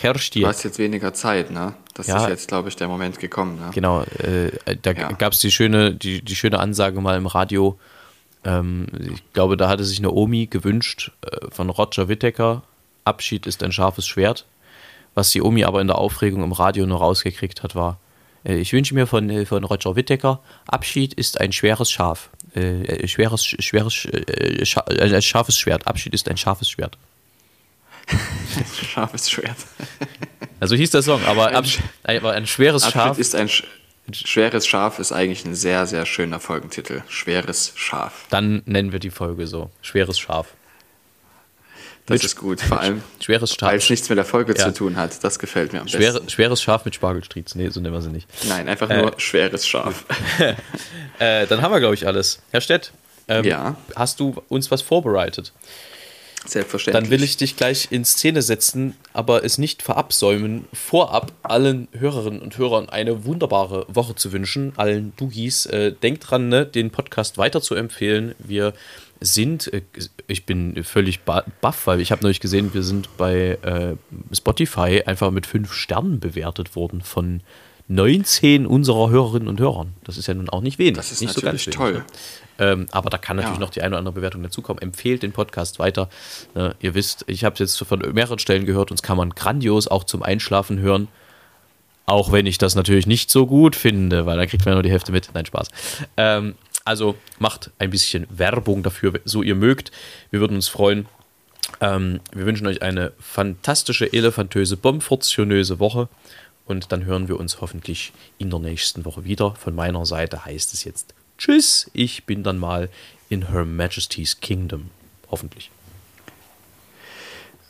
Herrscht 0.00 0.34
Du 0.34 0.40
dir. 0.40 0.48
hast 0.48 0.62
jetzt 0.64 0.78
weniger 0.78 1.12
Zeit, 1.14 1.50
ne? 1.50 1.74
Das 1.94 2.06
Ja. 2.06 2.22
ist 2.24 2.28
jetzt, 2.30 2.48
glaube 2.48 2.68
ich, 2.68 2.76
der 2.76 2.88
Moment 2.88 3.18
gekommen, 3.18 3.56
ne? 3.58 3.70
Genau, 3.74 4.02
äh, 4.02 4.50
da 4.82 4.92
Ja. 4.92 5.12
gab 5.12 5.32
es 5.32 5.40
die 5.40 5.50
schöne, 5.50 5.94
die, 5.94 6.22
die 6.22 6.36
schöne 6.36 6.58
Ansage 6.58 7.00
mal 7.00 7.16
im 7.16 7.26
Radio. 7.26 7.78
Ähm, 8.44 8.86
ich 9.14 9.22
glaube, 9.34 9.56
da 9.56 9.68
hatte 9.68 9.84
sich 9.84 9.98
eine 9.98 10.10
Omi 10.10 10.46
gewünscht 10.46 11.10
äh, 11.22 11.50
von 11.50 11.68
Roger 11.70 12.08
Whittaker, 12.08 12.62
Abschied 13.04 13.46
ist 13.46 13.62
ein 13.62 13.72
scharfes 13.72 14.06
Schwert. 14.06 14.46
Was 15.14 15.30
die 15.30 15.42
Omi 15.42 15.64
aber 15.64 15.80
in 15.80 15.88
der 15.88 15.98
Aufregung 15.98 16.42
im 16.44 16.52
Radio 16.52 16.86
noch 16.86 17.00
rausgekriegt 17.00 17.62
hat, 17.62 17.74
war, 17.74 17.98
äh, 18.44 18.56
ich 18.56 18.72
wünsche 18.72 18.94
mir 18.94 19.06
von, 19.06 19.28
äh, 19.28 19.44
von 19.44 19.64
Roger 19.64 19.96
Whittaker, 19.96 20.40
Abschied 20.66 21.12
ist 21.14 21.40
ein 21.40 21.52
schweres 21.52 21.90
Schaf. 21.90 22.30
Äh, 22.56 22.82
äh, 22.84 23.08
schweres, 23.08 23.44
schweres, 23.44 24.06
äh, 24.06 24.64
scha 24.64 24.80
ein 24.82 25.20
scharfes 25.22 25.58
Schwert. 25.58 25.86
Abschied 25.86 26.14
ist 26.14 26.28
ein 26.28 26.36
scharfes 26.38 26.70
Schwert. 26.70 26.96
Scharfes 29.00 29.30
Schwert. 29.30 29.56
Also 30.60 30.76
hieß 30.76 30.90
der 30.90 31.02
Song, 31.02 31.24
aber, 31.24 31.48
Ein 31.48 32.18
aber 32.18 32.32
ein 32.32 32.46
schweres 32.46 32.82
Abschied 32.84 33.00
Schaf. 33.00 33.18
ist 33.18 33.34
ein 33.34 33.48
Sch 33.48 33.64
schweres 34.12 34.66
Schaf 34.66 34.98
ist 34.98 35.12
eigentlich 35.12 35.44
ein 35.44 35.54
sehr, 35.54 35.86
sehr 35.86 36.04
schöner 36.04 36.40
Folgentitel. 36.40 37.02
Schweres 37.08 37.72
Schaf. 37.76 38.26
Dann 38.30 38.60
nennen 38.66 38.90
wir 38.92 38.98
die 38.98 39.10
Folge 39.10 39.46
so. 39.46 39.70
Schweres 39.82 40.18
Schaf. 40.18 40.48
Das 42.06 42.14
Mit- 42.16 42.24
ist 42.24 42.36
gut. 42.36 42.60
Vor 42.60 42.80
allem, 42.80 43.02
Schweres 43.20 43.52
weil 43.60 43.70
Schaf. 43.70 43.84
es 43.84 43.88
nichts 43.90 44.08
mit 44.08 44.18
der 44.18 44.24
Folge 44.24 44.52
Ja. 44.58 44.64
zu 44.66 44.74
tun 44.74 44.96
hat. 44.96 45.22
Das 45.22 45.38
gefällt 45.38 45.72
mir 45.72 45.80
am 45.80 45.86
Schwere, 45.88 46.14
besten. 46.14 46.28
schweres 46.28 46.60
Schaf 46.60 46.84
mit 46.84 46.94
Spargelstriez. 46.96 47.54
Nee, 47.54 47.68
so 47.68 47.80
nennen 47.80 47.94
wir 47.94 48.02
sie 48.02 48.10
nicht. 48.10 48.26
Nein, 48.48 48.68
einfach 48.68 48.88
nur 48.88 49.14
schweres 49.18 49.66
Schaf. 49.66 50.04
Äh, 51.18 51.46
dann 51.46 51.60
haben 51.60 51.70
wir, 51.70 51.80
glaube 51.80 51.94
ich, 51.94 52.06
alles. 52.06 52.40
Herr 52.50 52.62
Stett, 52.62 52.92
ähm, 53.28 53.44
Ja. 53.44 53.76
hast 53.94 54.18
du 54.20 54.42
uns 54.48 54.70
was 54.70 54.80
vorbereitet? 54.80 55.52
Selbstverständlich. 56.46 57.02
Dann 57.02 57.10
will 57.10 57.22
ich 57.22 57.36
dich 57.36 57.56
gleich 57.56 57.88
in 57.90 58.04
Szene 58.04 58.42
setzen, 58.42 58.96
aber 59.12 59.44
es 59.44 59.58
nicht 59.58 59.82
verabsäumen, 59.82 60.64
vorab 60.72 61.32
allen 61.42 61.88
Hörerinnen 61.92 62.40
und 62.40 62.56
Hörern 62.56 62.88
eine 62.88 63.24
wunderbare 63.24 63.86
Woche 63.88 64.14
zu 64.14 64.32
wünschen. 64.32 64.72
Allen 64.76 65.12
Dugis. 65.16 65.66
Äh, 65.66 65.92
denkt 65.92 66.30
dran, 66.30 66.48
ne, 66.48 66.64
den 66.64 66.90
Podcast 66.90 67.36
weiter 67.36 67.60
zu 67.60 67.74
empfehlen. 67.74 68.34
Wir 68.38 68.72
sind, 69.20 69.72
äh, 69.72 69.82
ich 70.26 70.46
bin 70.46 70.82
völlig 70.82 71.20
baff, 71.20 71.86
weil 71.86 72.00
ich 72.00 72.10
habe 72.10 72.22
neulich 72.22 72.40
gesehen, 72.40 72.72
wir 72.72 72.82
sind 72.82 73.16
bei 73.18 73.58
äh, 73.62 73.96
Spotify 74.34 75.02
einfach 75.04 75.30
mit 75.30 75.46
fünf 75.46 75.74
Sternen 75.74 76.20
bewertet 76.20 76.74
worden 76.74 77.02
von 77.02 77.42
19 77.90 78.66
unserer 78.66 79.10
Hörerinnen 79.10 79.48
und 79.48 79.58
Hörern. 79.58 79.94
Das 80.04 80.16
ist 80.16 80.28
ja 80.28 80.34
nun 80.34 80.48
auch 80.48 80.60
nicht 80.60 80.78
wenig. 80.78 80.94
Das 80.94 81.10
ist 81.10 81.20
nicht 81.20 81.34
natürlich 81.34 81.64
so 81.64 81.70
toll. 81.72 81.94
Wenig, 81.94 82.04
ne? 82.58 82.66
ähm, 82.72 82.86
aber 82.92 83.10
da 83.10 83.18
kann 83.18 83.36
natürlich 83.36 83.56
Ja. 83.58 83.60
noch 83.60 83.70
die 83.70 83.82
eine 83.82 83.88
oder 83.90 83.98
andere 83.98 84.14
Bewertung 84.14 84.44
dazukommen. 84.44 84.80
Empfehlt 84.80 85.24
den 85.24 85.32
Podcast 85.32 85.80
weiter. 85.80 86.08
Ne? 86.54 86.76
Ihr 86.80 86.94
wisst, 86.94 87.24
ich 87.26 87.42
habe 87.44 87.54
es 87.54 87.58
jetzt 87.58 87.88
von 87.88 87.98
mehreren 88.12 88.38
Stellen 88.38 88.64
gehört, 88.64 88.92
uns 88.92 89.02
kann 89.02 89.16
man 89.16 89.30
grandios 89.30 89.88
auch 89.88 90.04
zum 90.04 90.22
Einschlafen 90.22 90.78
hören. 90.78 91.08
Auch 92.06 92.30
wenn 92.30 92.46
ich 92.46 92.58
das 92.58 92.76
natürlich 92.76 93.08
nicht 93.08 93.28
so 93.28 93.46
gut 93.46 93.74
finde, 93.74 94.24
weil 94.24 94.36
da 94.36 94.46
kriegt 94.46 94.64
man 94.64 94.72
ja 94.72 94.76
nur 94.76 94.82
die 94.84 94.90
Hälfte 94.90 95.10
mit. 95.10 95.30
Nein, 95.34 95.46
Spaß. 95.46 95.68
Ähm, 96.16 96.54
also 96.84 97.16
macht 97.40 97.70
ein 97.78 97.90
bisschen 97.90 98.26
Werbung 98.30 98.84
dafür, 98.84 99.14
so 99.24 99.42
ihr 99.42 99.56
mögt. 99.56 99.90
Wir 100.30 100.38
würden 100.38 100.54
uns 100.54 100.68
freuen. 100.68 101.06
Ähm, 101.80 102.20
wir 102.32 102.46
wünschen 102.46 102.66
euch 102.68 102.82
eine 102.82 103.12
fantastische, 103.18 104.12
elefantöse, 104.12 104.76
bombfortionöse 104.76 105.80
Woche. 105.80 106.08
Und 106.70 106.92
dann 106.92 107.04
hören 107.04 107.26
wir 107.26 107.40
uns 107.40 107.60
hoffentlich 107.60 108.12
in 108.38 108.48
der 108.48 108.60
nächsten 108.60 109.04
Woche 109.04 109.24
wieder. 109.24 109.56
Von 109.56 109.74
meiner 109.74 110.06
Seite 110.06 110.44
heißt 110.44 110.72
es 110.72 110.84
jetzt 110.84 111.14
Tschüss. 111.36 111.90
Ich 111.94 112.26
bin 112.26 112.44
dann 112.44 112.58
mal 112.58 112.88
in 113.28 113.50
Her 113.50 113.64
Majesty's 113.64 114.38
Kingdom. 114.38 114.90
Hoffentlich. 115.32 115.72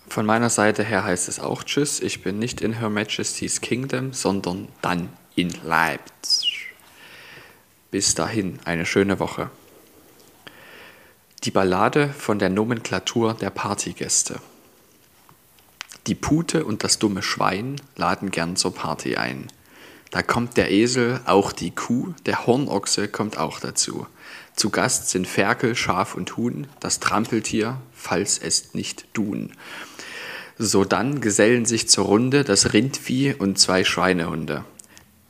Von 0.07 0.27
meiner 0.27 0.51
Seite 0.51 0.85
her 0.85 1.05
heißt 1.05 1.31
es 1.31 1.41
auch 1.41 1.65
Tschüss. 1.65 2.01
Ich 2.01 2.23
bin 2.23 2.39
nicht 2.39 2.61
in 2.61 2.79
Her 2.79 2.91
Majesty's 2.91 3.63
Kingdom, 3.63 4.13
sondern 4.13 4.69
dann 4.83 5.09
in 5.35 5.51
Leipzig. 5.65 6.67
Bis 7.91 8.15
dahin, 8.15 8.59
eine 8.67 8.85
schöne 8.85 9.19
Woche. 9.19 9.51
Die 11.45 11.51
Ballade 11.51 12.11
von 12.11 12.39
der 12.39 12.51
Nomenklatur 12.51 13.33
der 13.33 13.49
Partygäste. 13.49 14.41
Die 16.11 16.17
Pute 16.17 16.65
und 16.65 16.83
das 16.83 16.99
dumme 16.99 17.23
Schwein 17.23 17.81
laden 17.95 18.33
gern 18.33 18.57
zur 18.57 18.75
Party 18.75 19.15
ein. 19.15 19.47
Da 20.11 20.23
kommt 20.23 20.57
der 20.57 20.73
Esel, 20.73 21.21
auch 21.25 21.53
die 21.53 21.71
Kuh, 21.71 22.15
der 22.27 22.49
Hornochse 22.49 23.07
kommt 23.07 23.39
auch 23.39 23.61
dazu. 23.61 24.09
Zu 24.57 24.71
Gast 24.71 25.11
sind 25.11 25.29
Ferkel, 25.29 25.77
Schaf 25.77 26.17
und 26.17 26.37
Huhn, 26.37 26.67
das 26.81 26.99
Trampeltier, 26.99 27.81
falls 27.93 28.39
es 28.39 28.75
nicht 28.75 29.15
tun. 29.15 29.53
Sodann 30.59 31.21
gesellen 31.21 31.65
sich 31.65 31.89
zur 31.89 32.07
Runde 32.07 32.43
das 32.43 32.73
Rindvieh 32.73 33.35
und 33.35 33.61
zwei 33.61 33.85
Schweinehunde. 33.85 34.65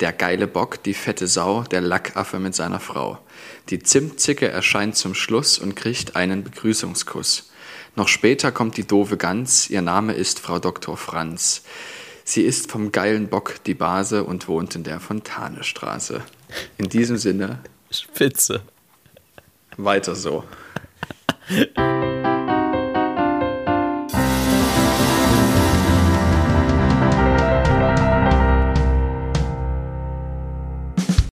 Der 0.00 0.14
geile 0.14 0.46
Bock, 0.46 0.82
die 0.82 0.94
fette 0.94 1.26
Sau, 1.26 1.62
der 1.64 1.82
Lackaffe 1.82 2.38
mit 2.38 2.54
seiner 2.54 2.80
Frau. 2.80 3.18
Die 3.68 3.80
Zimtzicke 3.80 4.48
erscheint 4.48 4.96
zum 4.96 5.14
Schluss 5.14 5.58
und 5.58 5.76
kriegt 5.76 6.16
einen 6.16 6.42
Begrüßungskuss. 6.42 7.49
Noch 8.00 8.08
später 8.08 8.50
kommt 8.50 8.78
die 8.78 8.86
doofe 8.86 9.18
Gans, 9.18 9.68
ihr 9.68 9.82
Name 9.82 10.14
ist 10.14 10.40
Frau 10.40 10.58
Dr. 10.58 10.96
Franz. 10.96 11.62
Sie 12.24 12.40
ist 12.40 12.70
vom 12.70 12.92
geilen 12.92 13.28
Bock 13.28 13.62
die 13.66 13.74
Base 13.74 14.24
und 14.24 14.48
wohnt 14.48 14.74
in 14.74 14.84
der 14.84 15.00
Fontanestraße. 15.00 16.22
In 16.78 16.88
diesem 16.88 17.18
Sinne, 17.18 17.58
Spitze. 17.90 18.62
weiter 19.76 20.14
so. 20.14 20.44